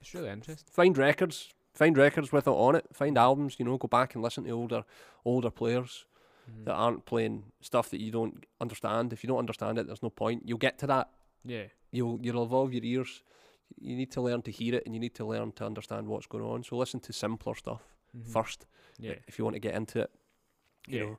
[0.00, 0.66] It's really interesting.
[0.72, 2.86] Find records, find records with it on it.
[2.92, 3.76] Find albums, you know.
[3.78, 4.84] Go back and listen to older
[5.24, 6.06] older players.
[6.48, 6.64] Mhm.
[6.66, 9.12] that aren't playing stuff that you don't understand.
[9.12, 10.42] If you don't understand it, there's no point.
[10.46, 11.10] You'll get to that.
[11.44, 11.64] Yeah.
[11.90, 13.24] You'll you'll evolve your ears.
[13.80, 16.28] You need to learn to hear it, and you need to learn to understand what's
[16.28, 16.62] going on.
[16.62, 17.82] So listen to simpler stuff
[18.16, 18.28] Mhm.
[18.28, 18.64] first
[18.98, 19.16] Yeah.
[19.26, 20.10] if you want to get into it.
[20.86, 21.04] You Yeah.
[21.06, 21.18] know,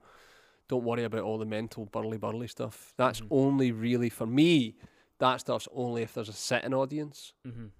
[0.69, 2.93] don't worry about all the mental burly burly stuff.
[2.95, 3.27] That's Mhm.
[3.29, 4.77] only really for me.
[5.17, 7.71] That stuff's only if there's a sitting audience, Mhm.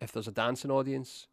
[0.00, 1.28] if there's a dancing audience,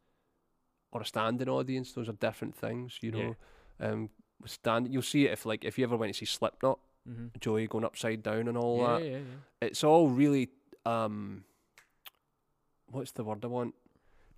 [0.92, 1.94] or a standing audience.
[1.94, 2.98] Those are different things.
[3.02, 3.24] You Yeah.
[3.24, 3.36] know,
[3.80, 4.10] um,
[4.46, 6.80] stand you'll see it if like if you ever went to see Slipknot.
[7.10, 7.40] Mhm.
[7.40, 9.04] Joey going upside down and all yeah, that.
[9.06, 9.24] yeah, yeah.
[9.68, 10.50] It's all really
[10.86, 11.44] um
[12.92, 13.76] what's the word I want?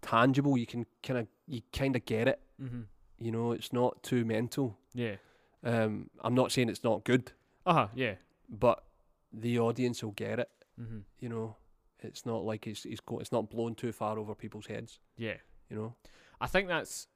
[0.01, 0.57] Tangible.
[0.57, 2.39] You can kind of you kind of get it.
[2.61, 2.85] Mhm.
[3.19, 4.77] You know, it's not too mental.
[4.93, 5.15] Yeah.
[5.63, 7.31] Um, I'm not saying it's not good,
[7.65, 7.87] Uh huh.
[7.95, 8.15] Yeah.
[8.49, 8.83] but
[9.31, 10.49] the audience will get it.
[10.79, 11.03] Mhm.
[11.19, 11.55] You know,
[11.99, 14.99] it's not like it's it's go, it's not blown too far over people's heads.
[15.17, 15.37] Yeah.
[15.69, 15.95] You know.
[16.43, 17.07] I think that's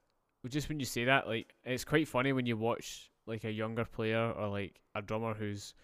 [0.48, 3.84] just when you say that, like it's quite funny when you watch like a younger
[3.84, 5.74] player or like a drummer who's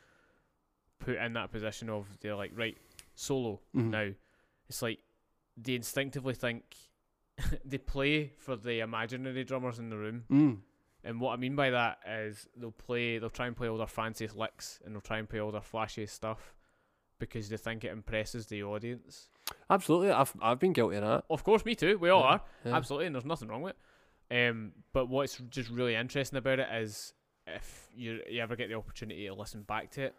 [0.99, 2.77] put in that position of they're like right
[3.15, 3.91] solo Mhm.
[3.91, 4.11] now.
[4.69, 5.01] It's like
[5.57, 6.65] they instinctively think
[7.65, 10.61] they play for the imaginary drummers in the room, Mm.
[11.03, 13.87] and what I mean by that is they'll play, they'll try and play all their
[13.89, 16.55] fanciest licks, and they'll try and play all their flashiest stuff
[17.19, 19.29] because they think it impresses the audience.
[19.71, 20.11] Absolutely.
[20.11, 21.25] I've I've been guilty of that.
[21.31, 21.99] Of course, me too.
[21.99, 22.41] We all Yeah, are.
[22.65, 22.77] yeah.
[22.77, 23.75] Absolutely, and there's nothing wrong with
[24.31, 24.49] it.
[24.51, 27.13] Um, but what's just really interesting about it is
[27.47, 30.15] if you you ever get the opportunity to listen back to it,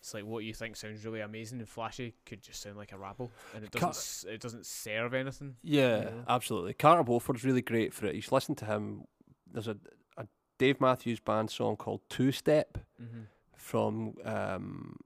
[0.00, 2.98] it's like what you think sounds really amazing and flashy could just sound like a
[2.98, 5.56] rabble, and it doesn't s- it doesn't serve anything.
[5.62, 6.10] Yeah, Yeah.
[6.28, 6.74] absolutely.
[6.74, 8.14] Carter Beauford's really great for it.
[8.14, 9.04] You should listen to him.
[9.50, 9.76] There's a,
[10.16, 10.26] a
[10.58, 13.20] Dave Matthews Band song called Two Step Mm-hmm.
[13.56, 14.96] from um,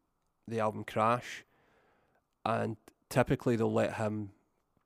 [0.49, 1.45] the album Crash,
[2.45, 2.77] and
[3.12, 4.30] typically they'll let him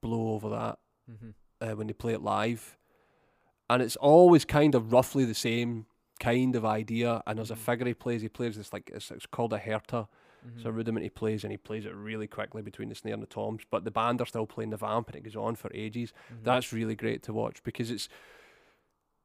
[0.02, 0.78] blow over that
[1.10, 1.30] Mm-hmm.
[1.60, 2.76] uh, when they play it live,
[3.70, 5.86] and it's always kind of roughly the same
[6.18, 7.22] kind of idea.
[7.26, 7.58] And there's a Mhm.
[7.58, 8.22] figure he plays.
[8.22, 10.08] He plays this like it's, it's called a herta.
[10.54, 10.76] It's a Mm-hmm.
[10.76, 13.62] rudiment he plays, and he plays it really quickly between the snare and the toms.
[13.70, 16.12] But the band are still playing the vamp, and it goes on for ages.
[16.32, 16.42] Mm-hmm.
[16.44, 18.08] That's really great to watch because it's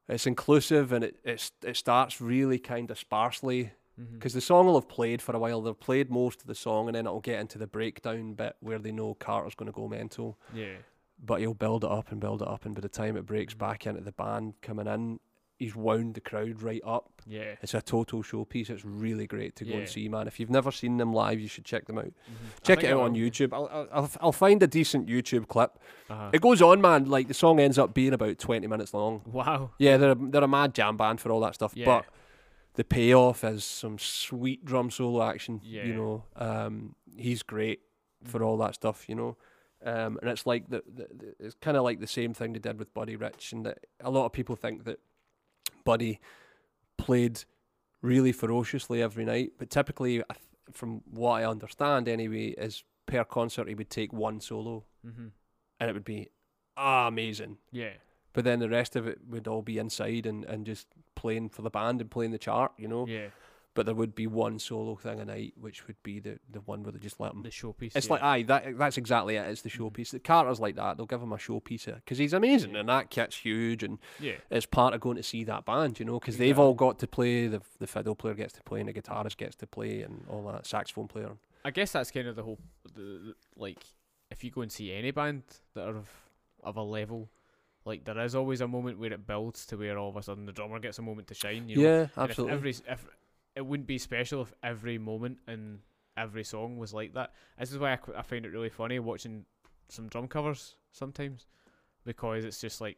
[0.08, 4.14] it's inclusive and it it's, it starts really kind of sparsely Mm-hmm.
[4.16, 5.62] because the song will have played for a while.
[5.62, 8.80] They've played most of the song, and then it'll get into the breakdown bit where
[8.80, 10.38] they know Carter's going to go mental.
[10.54, 10.76] yeah,
[11.24, 13.54] But he'll build it up and build it up, and by the time it breaks
[13.54, 13.58] Mhm.
[13.60, 15.20] back into the band coming in,
[15.60, 17.22] he's wound the crowd right up.
[17.28, 18.70] yeah, It's a total showpiece.
[18.72, 19.78] It's really great to go Yeah.
[19.80, 20.26] and see, man.
[20.26, 22.06] If you've never seen them live, you should check them out.
[22.06, 22.64] Mhm.
[22.64, 23.14] Check it out on.
[23.14, 23.54] YouTube.
[23.54, 25.78] I'll, I'll, I'll, I'll find a decent YouTube clip.
[26.10, 26.32] Uh-huh.
[26.34, 27.06] It goes on, man.
[27.10, 29.22] Like the song ends up being about twenty minutes long.
[29.26, 29.72] Wow.
[29.78, 31.74] Yeah, they're a, they're a mad jam band for all that stuff.
[31.76, 31.86] Yeah.
[31.86, 32.06] But
[32.76, 35.60] the payoff is some sweet drum solo action.
[35.64, 35.86] Yeah.
[35.86, 37.82] You know, um, he's great
[38.24, 38.46] for Mhm.
[38.46, 39.08] all that stuff.
[39.10, 39.38] You know,
[39.84, 42.60] um, and it's like the, the, the it's kind of like the same thing they
[42.60, 45.00] did with Buddy Rich, and that a lot of people think that
[45.84, 46.20] Buddy
[46.98, 47.44] played
[48.02, 50.24] really ferociously every night, but typically,
[50.72, 55.28] from what I understand anyway, is per concert he would take one solo, Mm-hmm.
[55.80, 56.30] and it would be
[56.78, 57.58] amazing.
[57.72, 57.94] Yeah.
[58.34, 61.62] But then the rest of it would all be inside and, and just playing for
[61.62, 63.06] the band and playing the chart, you know.
[63.08, 63.28] Yeah.
[63.74, 66.84] But there would be one solo thing a night, which would be the, the one
[66.84, 67.42] where they just let him.
[67.42, 67.96] The showpiece.
[67.96, 68.14] It's yeah.
[68.14, 69.48] like aye, that that's exactly it.
[69.48, 69.92] It's the Mhm.
[69.94, 70.10] showpiece.
[70.12, 70.98] The Carter's like that.
[70.98, 72.82] They'll give him a showpiece because he's amazing, Yeah.
[72.82, 74.34] and that kit's huge, and yeah.
[74.50, 77.08] it's part of going to see that band, you know, because they've all got to
[77.08, 77.48] play.
[77.48, 80.44] The the fiddle player gets to play, and the guitarist gets to play, and all
[80.52, 81.38] that saxophone player.
[81.64, 82.60] I guess that's kind of the whole,
[82.94, 83.86] the, the, like,
[84.32, 85.44] if you go and see any band
[85.76, 86.10] that are of,
[86.62, 87.30] of a level,
[87.86, 90.46] like there is always a moment where it builds to where all of a sudden
[90.46, 91.68] the drummer gets a moment to shine.
[91.68, 91.82] You know?
[91.82, 92.54] yeah, And if absolutely.
[92.56, 93.06] every s- if
[93.56, 95.80] it wouldn't be special if every moment in
[96.18, 97.34] every song was like that.
[97.60, 99.46] This is why I, I find it really funny watching
[99.90, 101.46] some drum covers sometimes,
[102.06, 102.98] because it's just like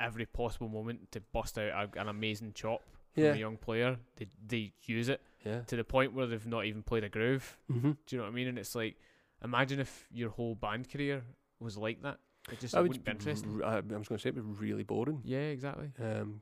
[0.00, 2.82] every possible moment to bust out a, an amazing chop
[3.14, 3.96] from a young player.
[4.16, 5.60] They they use it yeah.
[5.60, 7.56] to the point where they've not even played a groove.
[7.70, 7.92] Mm-hmm.
[7.92, 8.48] Do you know what I mean?
[8.48, 8.96] And it's like,
[9.42, 11.22] imagine if your whole band career
[11.60, 12.18] was like that.
[12.52, 13.62] It just it would wouldn't be interesting.
[13.62, 15.22] r- I I was going to say it'd be really boring.
[15.24, 15.90] Yeah, exactly.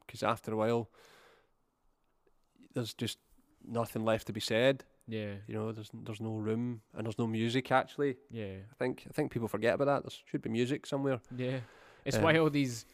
[0.06, 0.90] because after a while,
[2.74, 3.18] there's just
[3.66, 4.84] nothing left to be said.
[5.08, 7.70] Yeah, You know, there's there's no room and there's no music.
[7.72, 10.02] Actually, yeah, I think I think people forget about that.
[10.04, 11.20] There should be music somewhere.
[11.36, 11.60] yeah.
[12.04, 12.84] It's Um, why all these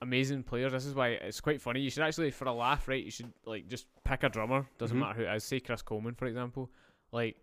[0.00, 0.72] amazing players.
[0.72, 1.80] This is why it's quite funny.
[1.80, 3.04] You should actually, for a laugh, right?
[3.04, 4.66] You should like just pick a drummer.
[4.78, 5.00] Doesn't Mhm.
[5.00, 5.44] matter who it is.
[5.44, 6.70] Say Chris Coleman, for example.
[7.12, 7.36] Like,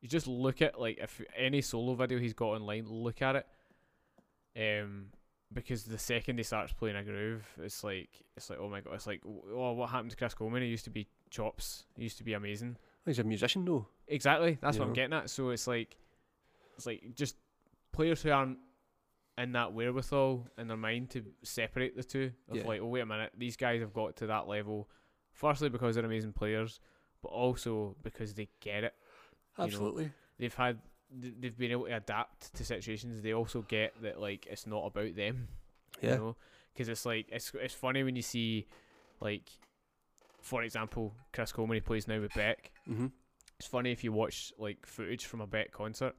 [0.00, 3.46] you just look at like if any solo video he's got online, look at it.
[4.56, 5.06] Um,
[5.52, 8.94] because the second he starts playing a groove, it's like it's like oh my god,
[8.94, 10.62] it's like oh what happened to Chris Coleman?
[10.62, 11.84] He used to be chops.
[11.96, 12.76] He used to be amazing.
[13.06, 13.86] He's a musician though.
[14.08, 14.58] Exactly.
[14.60, 15.30] That's You what I'm getting at.
[15.30, 15.96] So it's like
[16.76, 17.36] it's like just
[17.92, 18.58] players who aren't
[19.38, 22.32] in that wherewithal in their mind to separate the two.
[22.48, 22.66] Of Yeah.
[22.66, 24.88] like, oh wait a minute, these guys have got to that level.
[25.32, 26.80] Firstly because they're amazing players,
[27.22, 28.94] but also because they get it.
[29.58, 30.10] know, Absolutely.
[30.38, 30.78] They've had
[31.14, 33.22] they've been able to adapt to situations.
[33.22, 35.48] They also get that like it's not about them.
[36.00, 36.12] yeah.
[36.12, 36.36] You know,
[36.72, 38.66] because it's like it's it's funny when you see
[39.20, 39.48] like,
[40.42, 43.06] for example, Chris Coleman he plays now with Beck Mm-hmm.
[43.58, 46.14] it's funny if you watch like footage from a Beck concert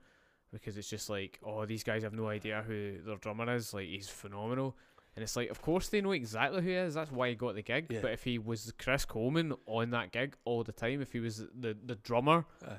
[0.51, 3.73] because it's just like, oh, these guys have no idea who their drummer is.
[3.73, 4.75] Like he's phenomenal,
[5.15, 6.93] and it's like, of course they know exactly who he is.
[6.93, 7.87] That's why he got the gig.
[7.89, 7.99] Yeah.
[8.01, 11.37] But if he was Chris Coleman on that gig all the time, if he was
[11.59, 12.77] the the drummer, Aye.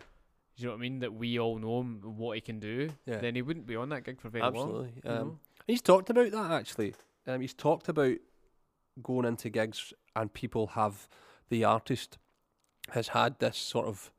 [0.56, 0.98] Do you know what I mean?
[1.00, 2.90] That we all know him, what he can do.
[3.04, 3.18] Yeah.
[3.18, 4.54] Then he wouldn't be on that gig for very long.
[4.56, 5.02] Absolutely.
[5.04, 5.38] Um, know?
[5.66, 6.94] He's talked about that actually.
[7.26, 8.16] Um, he's talked about
[9.02, 11.08] going into gigs and people have
[11.50, 12.18] the artist
[12.92, 14.10] has had this sort of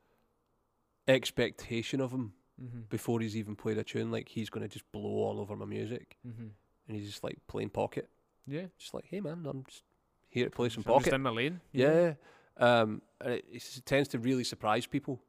[1.06, 2.80] expectation of him Mm-hmm.
[2.90, 4.10] before he's even played a tune.
[4.10, 6.46] Like he's going to just blow all over my music, Mm-hmm.
[6.88, 8.08] and he's just like playing pocket,
[8.48, 8.64] Yeah.
[8.80, 9.84] just like, hey man, I'm just
[10.28, 11.14] here to play some So I'm just pocket.
[11.14, 11.60] in my lane.
[11.72, 11.84] know?
[11.84, 12.14] Yeah.
[12.58, 15.20] Um, and it, it tends to really surprise people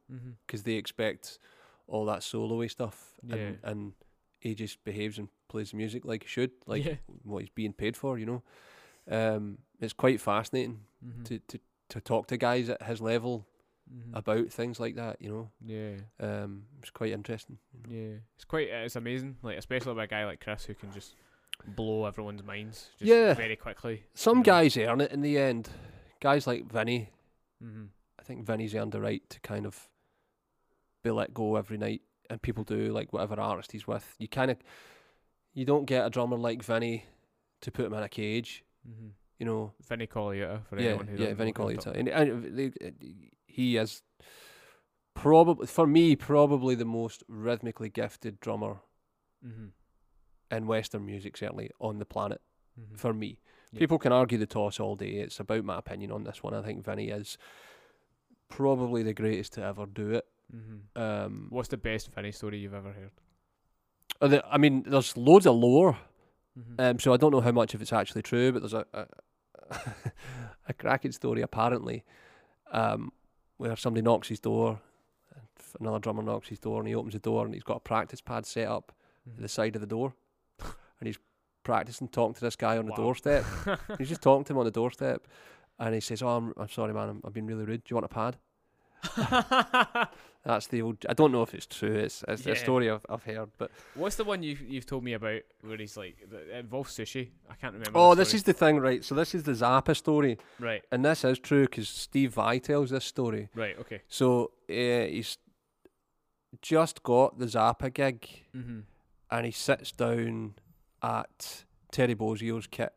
[0.46, 1.38] because they expect
[1.86, 3.36] all that solo-y stuff, Yeah.
[3.36, 3.92] and and
[4.38, 6.94] he just behaves and plays the music like he should, like yeah.
[7.24, 8.18] what he's being paid for.
[8.18, 8.42] You know,
[9.10, 11.24] um, it's quite fascinating Mhm.
[11.24, 11.58] to, to
[11.90, 13.46] to talk to guys at his level
[13.92, 14.16] Mhm.
[14.16, 15.20] about things like that.
[15.20, 15.96] You know, yeah.
[16.20, 17.58] um, it's quite interesting.
[17.72, 17.88] you know.
[18.12, 19.36] Yeah, it's quite it's amazing.
[19.42, 21.16] Like especially by a guy like Chris who can just
[21.76, 23.34] blow everyone's minds just Yeah.
[23.34, 24.04] very quickly.
[24.14, 25.68] Some guys earn it in the end.
[26.20, 27.10] Guys like Vinny,
[27.62, 27.84] Mm-hmm.
[28.18, 29.88] I think Vinny's earned the right to kind of
[31.02, 34.14] be let go every night, and people do like whatever artist he's with.
[34.18, 34.58] You kind of
[35.54, 37.04] you don't get a drummer like Vinny
[37.62, 38.64] to put him in a cage.
[38.88, 39.08] Mm-hmm.
[39.38, 42.08] You know, Vinny Colaiuta for yeah, anyone who yeah, Vinny know who I'm Colaiuta, and,
[42.08, 42.72] and they-
[43.46, 44.02] he is
[45.14, 48.80] probably for me probably the most rhythmically gifted drummer
[49.42, 49.72] talking-
[50.50, 52.40] in Western music, certainly on the planet.
[52.78, 52.98] Mhm, mhm.
[52.98, 53.40] For me,
[53.72, 53.78] Yeah.
[53.78, 55.12] people can argue the toss all day.
[55.12, 56.54] It's about my opinion on this one.
[56.54, 57.38] I think Vinny is
[58.48, 60.26] probably the greatest to ever do it.
[60.54, 60.80] Mhm.
[61.00, 63.12] Um, What's the best Vinny story you've ever heard?
[64.20, 65.98] uh, the- I mean, there's loads of lore,
[66.58, 66.80] Mhm.
[66.80, 69.06] um, so I don't know how much of it's actually true, but there's a a,
[70.68, 72.04] a cracking story apparently,
[72.72, 73.12] um,
[73.56, 74.80] where somebody knocks his door,
[75.78, 78.20] another drummer knocks his door, and he opens the door, and he's got a practice
[78.20, 78.92] pad set up
[79.26, 79.42] at Mhm.
[79.42, 80.14] the side of the door,
[80.98, 81.18] and he's
[81.62, 82.96] practicing talking to this guy on the Wow.
[82.96, 83.44] doorstep.
[83.98, 85.26] He's just talking to him on the doorstep,
[85.78, 87.08] and he says, "Oh, I'm, I'm sorry, man.
[87.08, 87.84] I'm, I've been really rude.
[87.84, 88.36] Do you want a pad?"
[90.44, 91.04] That's the old.
[91.08, 91.92] I don't know if it's true.
[91.94, 92.52] It's it's Yeah.
[92.52, 95.76] a story I've, I've heard, but What's the one you've you've told me about where
[95.76, 97.28] he's like it involves sushi?
[97.50, 97.98] I can't remember.
[97.98, 99.04] oh, this is the thing, right?
[99.04, 102.88] So this is the Zappa story, right, and this is true because Steve Vai tells
[102.90, 103.48] this story.
[103.54, 104.00] right, okay.
[104.08, 105.36] So uh, he's
[106.62, 108.80] just got the Zappa gig, Mm-hmm.
[109.30, 110.54] and he sits down
[111.02, 112.92] at Terry Bozzio's kit,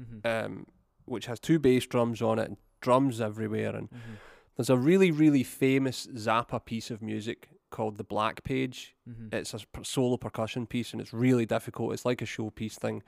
[0.00, 0.26] Mm-hmm.
[0.26, 0.66] um,
[1.04, 4.12] which has two bass drums on it and drums everywhere, and mm-hmm.
[4.56, 8.94] There's a really, really famous Zappa piece of music called The Black Page.
[9.08, 9.34] Mm-hmm.
[9.34, 11.94] It's a solo percussion piece and it's really difficult.
[11.94, 13.02] It's like a showpiece thing.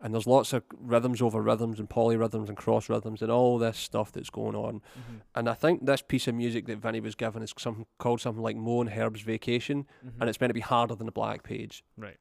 [0.00, 3.76] And there's lots of rhythms over rhythms and polyrhythms and cross rhythms and all this
[3.76, 4.76] stuff that's going on.
[4.76, 5.16] Mm-hmm.
[5.34, 8.42] And I think this piece of music that Vinny was given is something called something
[8.42, 9.86] like Mo 'n Herb's Vacation.
[10.06, 10.20] Mm-hmm.
[10.22, 11.84] And it's meant to be harder than The Black Page.
[11.98, 12.16] right.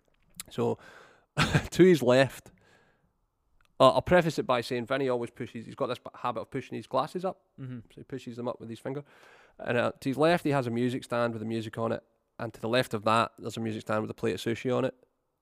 [0.49, 0.77] So
[1.71, 2.51] to his left,
[3.79, 6.75] uh, I'll preface it by saying Vinny always pushes, he's got this habit of pushing
[6.75, 7.41] his glasses up.
[7.59, 7.79] Mm-hmm.
[7.89, 9.03] So he pushes them up with his finger.
[9.59, 12.03] And uh, to his left, he has a music stand with the music on it.
[12.39, 14.75] And to the left of that, there's a music stand with a plate of sushi
[14.75, 14.95] on it.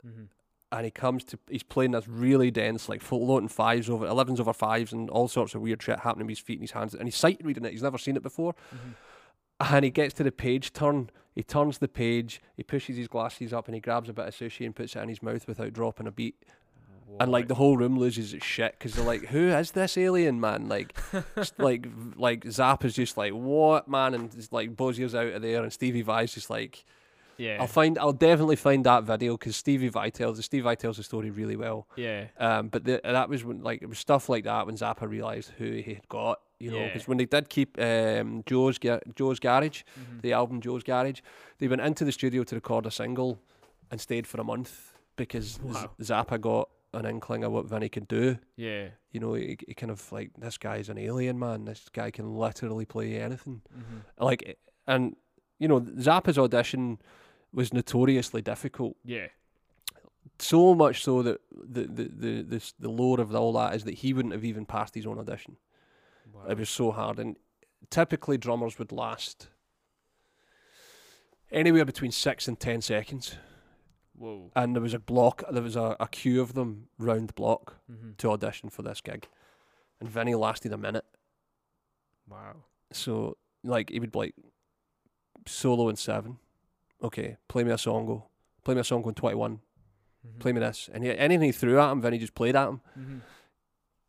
[0.06, 0.24] Mm-hmm.
[0.72, 4.54] And he comes to, he's playing this really dense, like floating fives over, 11s over
[4.54, 6.96] fives, and all sorts of weird shit happening with his feet and his hands.
[6.96, 7.72] And he's sight reading it.
[7.72, 8.54] He's never seen it before.
[8.74, 9.74] Mm-hmm.
[9.76, 11.12] And he gets to the page turn.
[11.34, 12.42] He turns the page.
[12.56, 15.00] He pushes his glasses up and he grabs a bit of sushi and puts it
[15.00, 16.36] in his mouth without dropping a beat.
[17.20, 20.40] And like the whole room loses its shit because they're like, "Who is this alien
[20.40, 20.98] man?" Like,
[21.60, 25.72] like, like Zappa's just like, "What man?" And it's like Bozzio's out of there, and
[25.72, 26.86] Stevie Vai's just like,
[27.38, 30.98] yeah, "I'll find, I'll definitely find that video because Stevie Vai tells, Stevie Vai tells
[30.98, 34.28] the story really well." yeah, Um, but the, that was when like it was stuff
[34.28, 37.10] like that when Zappa realized who he had got, you know, because Yeah.
[37.10, 38.78] when they did keep um Joe's
[39.20, 40.22] Joe's Garage, Mhm.
[40.22, 41.20] the album Joe's Garage,
[41.60, 43.40] they went into the studio to record a single
[43.92, 44.72] and stayed for a month
[45.16, 45.48] because
[45.78, 48.38] Z- Zappa got an inkling of what Vinny could do.
[48.56, 51.66] yeah, You know, he, he kind of like this guy's an alien man.
[51.66, 53.62] This guy can literally play anything.
[53.76, 54.00] mm-hmm.
[54.30, 54.54] Like, eh,
[54.88, 55.16] and
[55.60, 57.00] you know, Zappa's audition
[57.52, 58.96] was notoriously difficult.
[59.04, 59.28] yeah,
[60.40, 63.96] So much so that the the the the, the lore of all that is that
[63.96, 65.58] he wouldn't have even passed his own audition.
[66.34, 66.46] Wow.
[66.50, 67.36] It was so hard, and
[67.90, 69.48] typically drummers would last
[71.52, 73.36] anywhere between six and ten seconds.
[74.18, 74.52] whoa.
[74.56, 77.78] And there was a block, there was a, a queue of them round the block
[77.92, 78.12] Mm-hmm.
[78.18, 79.28] to audition for this gig,
[80.00, 81.06] and Vinny lasted a minute.
[82.28, 82.56] Wow.
[82.92, 84.36] So like he would be like
[85.46, 86.38] solo in seven.
[87.04, 88.06] Okay, play me a song.
[88.06, 88.26] Go
[88.64, 89.60] play me a song twenty one.
[90.26, 90.40] Mm-hmm.
[90.40, 92.82] Play me this, and he, anything he threw at him, Vinny just played at him.
[92.98, 93.18] Mm-hmm.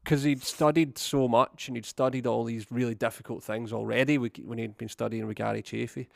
[0.05, 4.59] Because he'd studied so much and he'd studied all these really difficult things already when
[4.59, 6.09] he'd been studying with Gary Chaffee.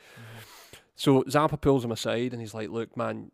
[0.95, 3.31] So Zappa pulls him aside and he's like, "Look, man,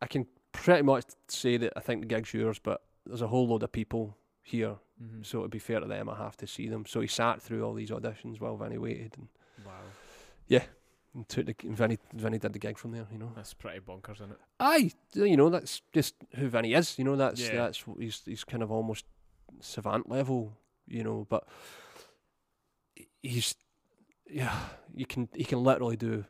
[0.00, 3.46] I can pretty much say that I think the gig's yours, but there's a whole
[3.48, 5.22] load of people here, Mm-hmm.
[5.22, 6.08] so it'd be fair to them.
[6.08, 9.14] I have to see them." So he sat through all these auditions while Vinny waited
[9.16, 9.28] and,
[9.64, 9.72] Wow.
[10.48, 10.64] Yeah.
[11.14, 13.06] And took the and Vinny Vinny did the gig from there.
[13.12, 14.38] You know, That's pretty bonkers, isn't it?
[14.60, 16.98] aye, you know that's just who Vinny is.
[16.98, 17.54] You know, that's Yeah.
[17.56, 19.04] that's what he's he's kind of almost
[19.60, 20.52] savant level.
[20.86, 21.46] You know, but
[23.22, 23.54] he's
[24.30, 24.54] yeah,
[24.94, 26.24] you can he can literally do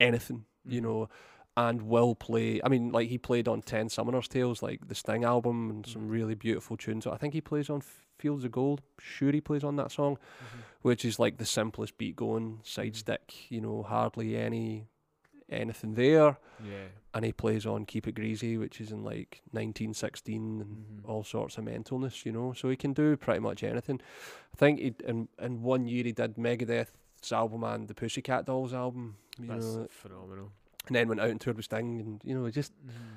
[0.00, 0.44] anything.
[0.64, 0.84] You Mhm.
[0.84, 1.08] know,
[1.56, 2.60] and will play.
[2.64, 6.02] I mean, like he played on Ten Summoners Tales, like the Sting album, and some
[6.08, 6.10] Mhm.
[6.10, 7.06] really beautiful tunes.
[7.06, 7.82] I think he plays on
[8.18, 8.82] Fields of Gold.
[8.98, 10.60] Sure, he plays on that song Mm-hmm.
[10.82, 12.96] which is like the simplest beat going side Mhm.
[12.96, 14.86] stick you know hardly any
[15.50, 16.88] anything there Yeah.
[17.14, 21.08] and he plays on keep it greasy which is in like 1916 and Mhm.
[21.08, 24.00] all sorts of mentalness you know so he can do pretty much anything
[24.52, 28.72] i think he in in one year he did megadeth's album and the pussycat dolls
[28.72, 30.52] album you That's know phenomenal.
[30.86, 33.16] and then went out and toured with sting and you know just Mm-hmm.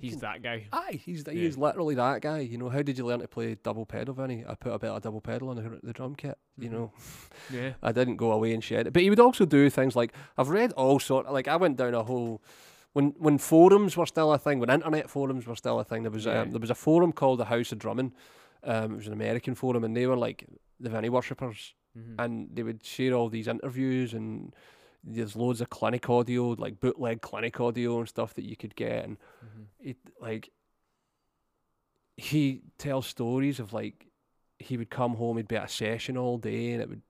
[0.00, 0.66] He's that guy.
[0.72, 1.32] Aye, he's Yeah.
[1.32, 2.40] he's literally that guy.
[2.40, 4.44] You know, how did you learn to play double pedal, Vinny?
[4.46, 6.36] I put a bit of double pedal on the, the drum kit.
[6.58, 6.72] You Mhm.
[6.72, 6.92] know,
[7.52, 7.72] Yeah.
[7.82, 8.92] I didn't go away and shed it.
[8.92, 11.30] But he would also do things like I've read all sort.
[11.32, 12.42] Like I went down a whole
[12.92, 16.02] when when forums were still a thing, when internet forums were still a thing.
[16.02, 16.40] There was Yeah.
[16.42, 18.12] um, there was a forum called the House of Drumming.
[18.64, 20.46] Um, it was an American forum, and they were like
[20.80, 22.14] the Vinny worshippers, Mhm.
[22.18, 24.54] and they would share all these interviews and.
[25.06, 29.04] There's loads of clinic audio, like bootleg clinic audio and stuff that you could get,
[29.04, 29.66] and Mhm.
[29.78, 30.50] it like
[32.16, 34.06] he tells stories of like
[34.58, 37.02] he would come home, he'd be at a session all day, and it would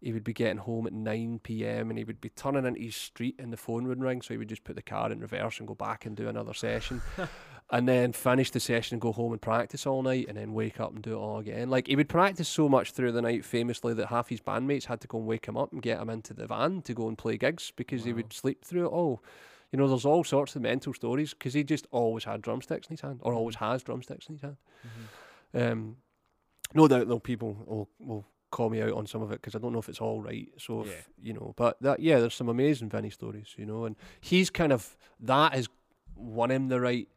[0.00, 1.90] he would be getting home at nine p.m.
[1.90, 4.38] and he would be turning into his street, and the phone would ring, so he
[4.38, 7.02] would just put the car in reverse and go back and do another session,
[7.70, 10.80] and then finish the session and go home and practice all night, and then wake
[10.80, 11.68] up and do it all again.
[11.68, 15.00] Like he would practice so much through the night, famously that half his bandmates had
[15.00, 17.18] to go and wake him up and get him into the van to go and
[17.18, 19.22] play gigs because he would sleep through it all.
[19.72, 22.94] You know, there's all sorts of mental stories because he just always had drumsticks in
[22.94, 24.56] his hand, or always has drumsticks in his hand.
[25.54, 25.72] Mhm.
[25.72, 25.96] Um,
[26.74, 29.58] no doubt, though, people will, will call me out on some of it because I
[29.58, 30.48] don't know if it's all right.
[30.58, 30.94] So, if, Yeah.
[31.22, 34.72] you know, but that yeah, there's some amazing Vinny stories, you know, and he's kind
[34.72, 35.68] of that has
[36.16, 37.08] won him the right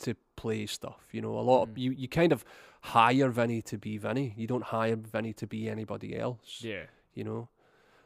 [0.00, 1.08] to play stuff.
[1.12, 1.70] You know, a lot Mm.
[1.70, 2.44] of you you kind of
[2.82, 4.34] hire Vinny to be Vinny.
[4.36, 6.84] You don't hire Vinny to be anybody else Yeah.
[7.14, 7.48] you know.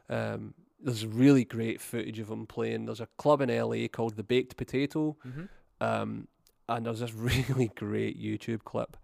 [0.08, 2.86] Um, there's really great footage of him playing.
[2.86, 5.48] There's a club in LA called the Baked Potato, Mhm.
[5.80, 6.28] um,
[6.68, 7.12] and there's this
[7.66, 8.96] really great YouTube clip.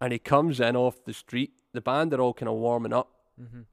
[0.00, 1.52] And he comes in off the street.
[1.72, 3.08] The band are all kind of warming up,
[3.40, 3.64] Mhm.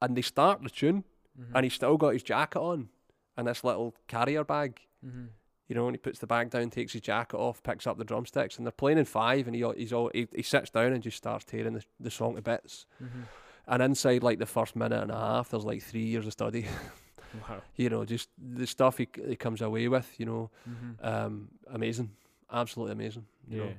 [0.00, 1.04] and they start the tune,
[1.38, 1.52] Mhm.
[1.54, 2.88] and he's still got his jacket on
[3.36, 4.80] and this little carrier bag.
[5.04, 5.28] Mhm.
[5.68, 8.04] You know, and he puts the bag down, takes his jacket off, picks up the
[8.04, 9.46] drumsticks, and they're playing in five.
[9.46, 12.36] And he he's all he, he sits down and just starts tearing the, the song
[12.36, 12.86] to bits.
[13.02, 13.24] Mhm.
[13.66, 16.64] And inside like the first minute and a half, there's like three years of study.
[17.46, 17.60] Wow.
[17.76, 21.04] you know, just the stuff he, he comes away with, you know, Mhm.
[21.04, 22.16] um, amazing,
[22.50, 23.26] absolutely amazing.
[23.46, 23.64] You Yeah.
[23.66, 23.74] know,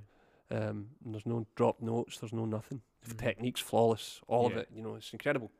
[0.51, 2.81] um, there's no dropped notes, there's no nothing.
[3.07, 3.19] The Mhm.
[3.19, 4.67] technique's flawless, all of it.
[4.73, 5.51] You know, it's incredible.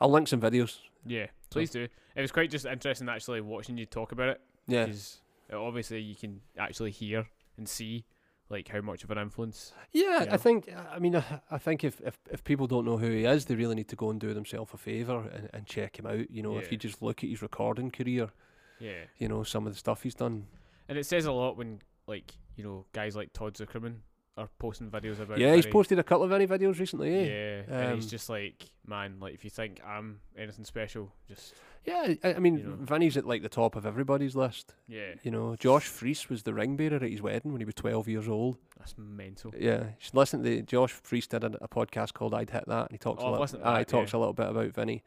[0.00, 0.78] I'll link some videos.
[1.04, 1.26] Yeah.
[1.50, 1.88] Please do.
[2.14, 5.20] It was quite just interesting actually watching you talk about it Yeah, because
[5.52, 7.26] obviously you can actually hear
[7.56, 8.04] and see
[8.48, 9.72] like how much of an influence.
[9.92, 10.22] yeah.
[10.24, 10.34] Yeah.
[10.34, 10.68] I think.
[10.72, 13.56] I mean, I, I think if, if if people don't know who he is, they
[13.56, 16.30] really need to go and do themselves a favour and, and check him out.
[16.30, 18.30] You know, if you just look at his recording career,
[18.78, 19.04] Yeah.
[19.18, 20.46] you know, some of the stuff he's done.
[20.88, 23.96] And it says a lot when like you know guys like Todd Sucherman
[24.36, 25.38] are posting videos about.
[25.38, 27.14] yeah, he's posted a couple of any videos recently.
[27.14, 27.24] Eh?
[27.68, 31.54] Yeah, and he's Um, just like, man, like if you think I'm anything special, just
[31.86, 32.76] Yeah, I, I mean, You know.
[32.80, 34.74] Vinny's at like the top of everybody's list.
[34.88, 37.74] yeah, You know, Josh Freese was the ring bearer at his wedding when he was
[37.74, 38.58] 12 years old.
[38.78, 39.54] that's mental.
[39.58, 42.82] Yeah, you should listen to Josh Freese did a, a podcast called "I'd Hit That,"
[42.90, 43.60] and he talks Oh, a little.
[43.64, 44.18] ah, he talks yeah.
[44.18, 45.02] a little bit about Vinny,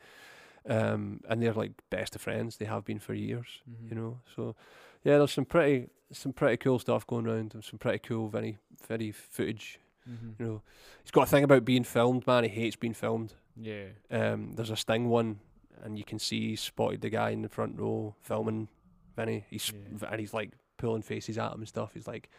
[0.68, 2.58] um, and they're like best of friends.
[2.58, 3.62] They have been for years.
[3.70, 3.90] Mhm.
[3.90, 4.56] You know, so
[5.04, 7.54] yeah, there's some pretty some pretty cool stuff going around.
[7.54, 9.80] and some pretty cool Vinny Vinny footage.
[10.10, 10.40] Mhm.
[10.40, 10.62] You know,
[11.04, 12.26] he's got a thing about being filmed.
[12.26, 13.36] Man, he hates being filmed.
[13.56, 15.40] Yeah, Um, there's a Sting one,
[15.84, 18.70] and you can see he's spotted the guy in the front row filming
[19.16, 19.46] Vinny.
[19.50, 20.08] He's Yeah.
[20.10, 21.94] and he's like pulling faces at him and stuff.
[21.94, 22.30] He's like,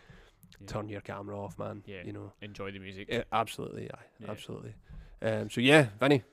[0.61, 0.67] yeah.
[0.67, 2.03] "Turn your camera off, man." Yeah.
[2.05, 3.09] You know, enjoy the music.
[3.11, 4.31] yeah, absolutely, yeah, Yeah.
[4.31, 4.75] absolutely.
[5.23, 6.25] Um, so yeah, Vinny.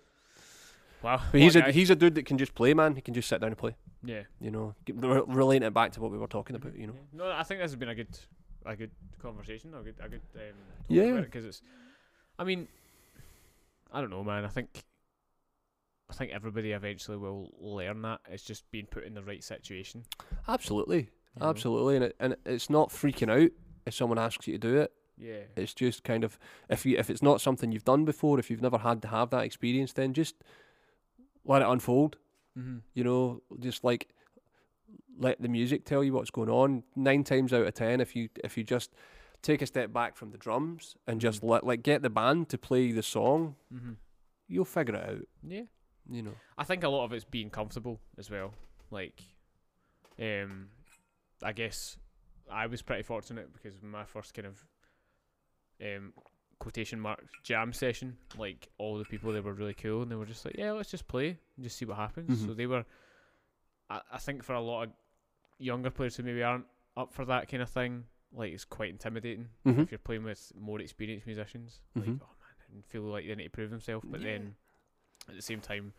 [1.03, 1.71] Wow, But he's a guy.
[1.71, 2.95] he's a dude that can just play, man.
[2.95, 3.75] He can just sit down and play.
[4.03, 4.23] yeah.
[4.39, 6.75] You know, re- relating it back to what we were talking about.
[6.75, 7.17] You know, Yeah.
[7.25, 8.17] No, I think this has been a good,
[8.65, 8.91] a good
[9.21, 9.73] conversation.
[9.75, 10.21] A good, a good.
[10.35, 10.41] Um,
[10.87, 11.21] Yeah.
[11.21, 11.61] Because it's,
[12.39, 12.67] I mean,
[13.93, 14.43] I don't know, man.
[14.43, 14.69] I think,
[16.09, 18.21] I think everybody eventually will learn that.
[18.29, 20.03] It's just being put in the right situation.
[20.47, 21.49] absolutely, you know?
[21.49, 23.51] absolutely, and it, and it's not freaking out
[23.85, 24.91] if someone asks you to do it.
[25.17, 25.41] Yeah.
[25.55, 26.37] It's just kind of
[26.69, 29.29] if you if it's not something you've done before, if you've never had to have
[29.31, 30.35] that experience, then just
[31.47, 32.17] let it unfold.
[32.57, 32.77] Mm-hmm.
[32.93, 34.09] You know, just like
[35.19, 36.83] let the music tell you what's going on.
[36.95, 38.91] Nine times out of ten, if you if you just
[39.41, 41.49] take a step back from the drums and just Mhm.
[41.49, 43.93] let like get the band to play the song, Mm-hmm.
[44.47, 45.27] you'll figure it out.
[45.47, 45.63] Yeah.
[46.09, 46.35] You know.
[46.57, 48.53] I think a lot of it's being comfortable as well.
[48.91, 49.21] Like,
[50.19, 50.69] um,
[51.43, 51.97] I guess
[52.49, 54.65] I was pretty fortunate because my first kind of
[55.81, 56.13] um
[56.59, 60.25] quotation mark jam session, like all the people they were really cool and they were
[60.25, 62.39] just like, yeah, let's just play and just see what happens.
[62.41, 62.57] So Mhm.
[62.57, 62.85] they were,
[63.89, 64.89] I, I think for a lot of
[65.59, 69.49] younger players who maybe aren't up for that kind of thing, like it's quite intimidating
[69.65, 69.83] Mhm.
[69.83, 71.79] if you're playing with more experienced musicians.
[71.95, 72.21] Like, Mhm.
[72.21, 74.27] oh man, and feel like they need to prove themselves, but Yeah.
[74.27, 74.55] then
[75.29, 75.93] at the same time,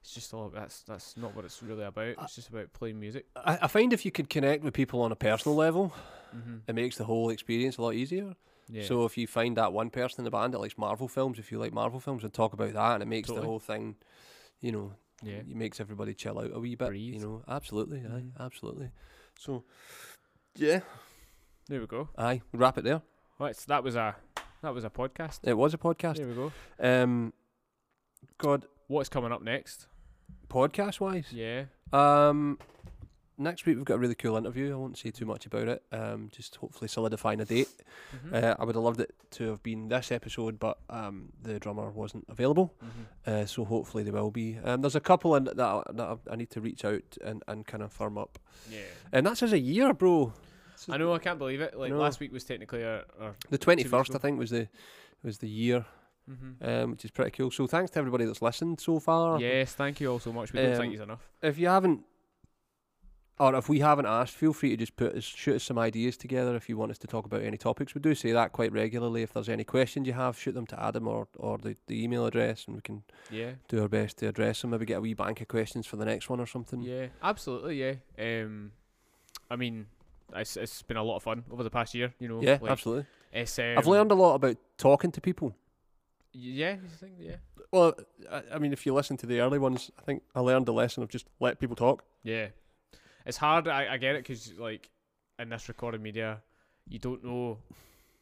[0.00, 2.16] it's just all that's that's not what it's really about.
[2.22, 3.26] It's just about playing music.
[3.34, 5.92] I, I find if you could connect with people on a personal level,
[6.36, 6.56] Mm-hmm.
[6.66, 8.34] it makes the whole experience a lot easier.
[8.68, 8.84] Yeah.
[8.84, 11.52] So if you find that one person in the band that likes Marvel films, if
[11.52, 13.42] you like Marvel films, and talk about that, and it makes Totally.
[13.42, 13.96] the whole thing,
[14.60, 14.92] you know,
[15.22, 15.34] yeah.
[15.36, 16.88] it makes everybody chill out a wee bit.
[16.88, 17.14] Breathe.
[17.14, 18.14] You know, absolutely, Mhm.
[18.38, 18.90] aye, absolutely.
[19.38, 19.64] So,
[20.56, 20.80] yeah,
[21.68, 22.08] There we go.
[22.18, 23.02] Aye, wrap it there.
[23.38, 24.16] Right, so that was a
[24.62, 25.40] that was a podcast.
[25.42, 26.16] It was a podcast.
[26.16, 26.52] There we go.
[26.78, 27.32] Um,
[28.38, 29.86] God, What's coming up next?
[30.48, 31.32] podcast wise.
[31.32, 31.64] Yeah.
[31.92, 32.58] Um,
[33.38, 34.72] next week we've got a really cool interview.
[34.72, 35.82] I won't say too much about it.
[35.92, 37.68] Um, just hopefully solidifying a date.
[38.26, 38.42] Mhm.
[38.42, 41.90] Uh, I would have loved it to have been this episode, but um, the drummer
[41.90, 42.74] wasn't available.
[42.84, 43.32] Mhm.
[43.32, 44.58] Uh, so hopefully they will be.
[44.62, 47.66] Um, there's a couple in that, I, that I- need to reach out and, and
[47.66, 48.38] kind of firm up.
[48.70, 48.80] Yeah.
[49.12, 50.32] And that's as a year, bro.
[50.88, 51.14] I know.
[51.14, 51.78] I can't believe it.
[51.78, 51.98] Like No.
[51.98, 53.04] last week was technically our.
[53.20, 54.14] our The twenty first.
[54.14, 54.68] I think, was the
[55.22, 55.86] was the year,
[56.30, 56.62] mm-hmm.
[56.68, 57.50] um, which is pretty cool.
[57.50, 59.40] So thanks to everybody that's listened so far.
[59.40, 60.52] Yes, thank you all so much.
[60.52, 61.26] We don't Um, think he's enough.
[61.40, 62.02] If you haven't,
[63.38, 66.16] or if we haven't asked, feel free to just put us, shoot us some ideas
[66.16, 67.94] together if you want us to talk about any topics.
[67.94, 69.22] We do say that quite regularly.
[69.22, 72.26] If there's any questions you have, shoot them to Adam or or the, the email
[72.26, 73.52] address, and we can Yeah.
[73.68, 74.70] do our best to address them.
[74.70, 76.80] Maybe get a wee bank of questions for the next one or something.
[76.82, 77.06] Yeah.
[77.22, 77.76] Absolutely.
[77.80, 77.94] Yeah.
[78.18, 78.72] Um,
[79.50, 79.86] I mean,
[80.34, 82.14] it's it's been a lot of fun over the past year.
[82.20, 82.40] You know.
[82.40, 83.06] Yeah, like, absolutely.
[83.32, 85.56] It's, um, I've learned a lot about talking to people.
[86.32, 86.74] Yeah.
[86.74, 87.12] You think?
[87.18, 87.36] Yeah.
[87.72, 87.94] Well,
[88.30, 90.72] I, I mean, if you listen to the early ones, I think I learned the
[90.72, 92.04] lesson of just let people talk.
[92.22, 92.48] Yeah,
[93.26, 93.68] it's hard.
[93.68, 94.88] I, I get it because like
[95.38, 96.42] in this recorded media,
[96.88, 97.58] you don't know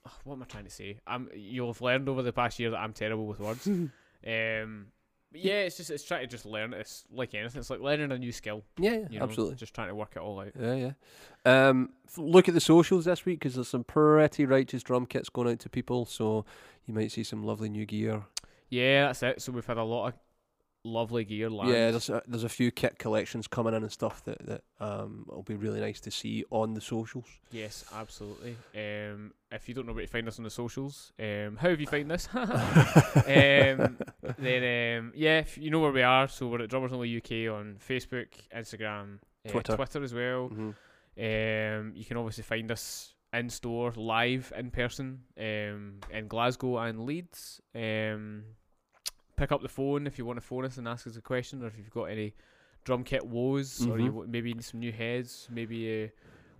[0.24, 0.98] what am I trying to say.
[1.06, 3.66] I'm you'll have learned over the past year that I'm terrible with words.
[3.66, 4.86] um,
[5.32, 6.74] but yeah, it's just it's trying to just learn.
[6.74, 7.58] It's like anything.
[7.58, 8.62] It's like learning a new skill.
[8.78, 9.56] Yeah, yeah You know, absolutely.
[9.56, 10.52] Just trying to work it all out.
[10.58, 10.92] Yeah, yeah.
[11.44, 15.50] Um, look at the socials this week because there's some pretty righteous drum kits going
[15.50, 16.04] out to people.
[16.04, 16.44] So
[16.86, 18.24] you might see some lovely new gear.
[18.68, 19.42] Yeah, that's it.
[19.42, 20.14] So we've had a lot of
[20.84, 21.48] lovely gear.
[21.50, 25.24] Yeah, there's a, there's a few kit collections coming in and stuff that that um
[25.28, 27.26] will be really nice to see on the socials.
[27.50, 28.56] Yes, absolutely.
[28.74, 31.80] Um, if you don't know where to find us on the socials, um, how have
[31.80, 32.28] you found this?
[32.34, 33.98] um,
[34.38, 36.28] then um, yeah, if you know where we are.
[36.28, 39.76] So we're at Drummers Only UK on Facebook, Instagram, uh, Twitter.
[39.76, 40.50] Twitter as well.
[40.50, 40.74] Mhm.
[41.14, 47.04] Um, you can obviously find us in store, live in person, um, in Glasgow and
[47.04, 47.60] Leeds.
[47.74, 48.44] Um,
[49.36, 51.62] pick up the phone if you want to phone us and ask us a question,
[51.62, 52.34] or if you've got any
[52.84, 54.14] drum kit woes, or you Mhm.
[54.14, 56.08] w- maybe need some new heads, maybe uh,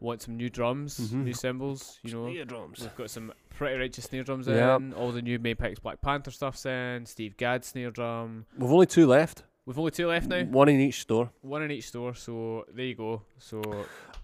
[0.00, 1.24] want some new drums, Mhm.
[1.24, 1.98] new cymbals.
[2.02, 2.80] You know, Snare drums.
[2.80, 4.80] we've got some pretty righteous snare drums Yep.
[4.80, 4.92] in.
[4.94, 7.06] All the new Mapex Black Panther stuff's in.
[7.06, 8.46] Steve Gadd snare drum.
[8.56, 9.44] We've only two left.
[9.66, 11.30] We've only two left now, One in each store.
[11.40, 12.14] one in each store.
[12.14, 13.22] So there you go.
[13.38, 13.62] So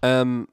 [0.03, 0.47] Um,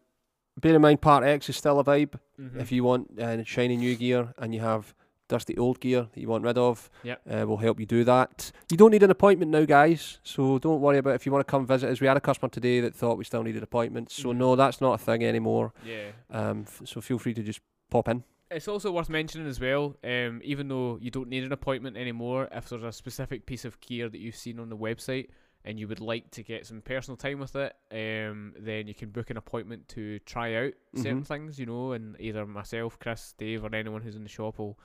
[0.60, 2.18] bear in mind, Part ex is still a vibe.
[2.38, 2.60] mhm.
[2.60, 4.94] If you want uh, shiny new gear and you have
[5.28, 7.20] dusty old gear that you want rid of, Yep.
[7.28, 8.52] uh, we'll help you do that.
[8.70, 11.50] You don't need an appointment now, guys, so don't worry about if you want to
[11.50, 12.00] come visit us.
[12.00, 14.36] We had a customer today that thought we still needed appointments, so Mhm.
[14.36, 15.72] no, that's not a thing anymore.
[15.84, 16.10] yeah.
[16.30, 17.60] Um, so feel free to just
[17.90, 18.24] pop in.
[18.50, 22.48] It's also worth mentioning as well, um, even though you don't need an appointment anymore,
[22.52, 25.30] if there's a specific piece of gear that you've seen on the website
[25.64, 29.10] and you would like to get some personal time with it, um, then you can
[29.10, 31.26] book an appointment to try out certain Mhm.
[31.26, 34.78] things, you know, and either myself, Chris, Dave, or anyone who's in the shop will,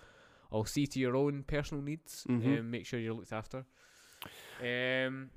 [0.57, 2.57] will see to your own personal needs Mhm.
[2.59, 3.65] and make sure you're looked after.
[4.61, 5.31] Um,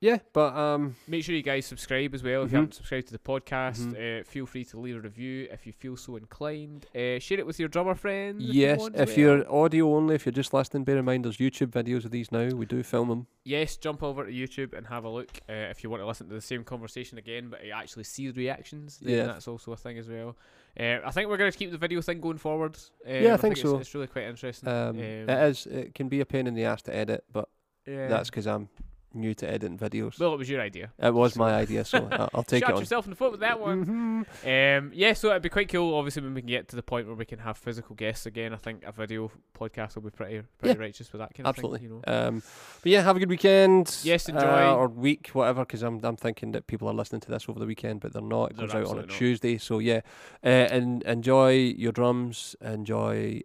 [0.00, 2.42] Yeah, but um, Make sure you guys subscribe as well.
[2.42, 2.52] If Mhm.
[2.52, 4.20] you haven't subscribed to the podcast, Mhm.
[4.20, 6.84] uh, feel free to leave a review if you feel so inclined.
[6.94, 8.42] Uh, share it with your drummer friends.
[8.46, 11.38] if you yes, if you're audio only, if you're just listening, bear in mind there's
[11.38, 12.48] YouTube videos of these now.
[12.54, 13.26] We do film them.
[13.44, 16.28] yes, jump over to YouTube and have a look uh, if you want to listen
[16.28, 18.98] to the same conversation again, but you actually see the reactions.
[18.98, 19.26] Then Yeah.
[19.26, 20.36] that's also a thing as well.
[20.78, 22.76] Uh, I think we're going to keep the video thing going forward.
[23.06, 23.78] Um, Yeah, I think it's, so.
[23.78, 24.68] It's really quite interesting.
[24.68, 25.66] Um, it is.
[25.66, 27.48] It can be a pain in the ass to edit, but
[27.86, 28.08] yeah.
[28.08, 28.68] that's because I'm
[29.14, 30.18] new to editing videos.
[30.18, 30.90] well, it was your idea.
[30.98, 32.80] It was my idea, so I'll, I'll take Shot it on.
[32.80, 34.26] yourself in the foot with that one.
[34.44, 34.78] Mhm.
[34.78, 37.06] Um, yeah, so it'd be quite cool, obviously, when we can get to the point
[37.06, 38.52] where we can have physical guests again.
[38.52, 41.76] I think a video podcast will be pretty, pretty righteous with that kind Absolutely.
[41.76, 41.90] of thing.
[41.90, 42.42] You know, Um,
[42.82, 43.96] but yeah, have a good weekend.
[44.02, 44.72] Yes, uh, enjoy.
[44.74, 45.62] or week, whatever.
[45.64, 48.22] Because I'm I'm thinking that people are listening to this over the weekend, but they're
[48.22, 48.50] not.
[48.52, 49.18] It They're comes out on a absolutely not.
[49.18, 50.00] Tuesday, so yeah.
[50.42, 52.56] Uh, and enjoy your drums.
[52.60, 53.40] Enjoy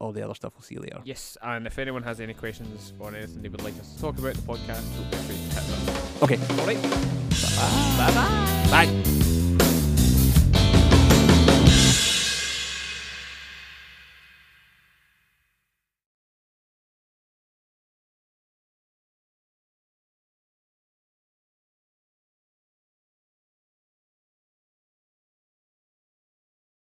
[0.00, 0.52] all the other stuff.
[0.54, 1.00] We'll see later.
[1.04, 4.18] yes, and if anyone has any questions or anything they would like us to talk
[4.18, 6.22] about the podcast, be afraid to hit us.
[6.22, 6.38] Okay.
[6.60, 6.82] All right.
[7.98, 8.86] Bye bye.
[8.86, 9.23] Bye.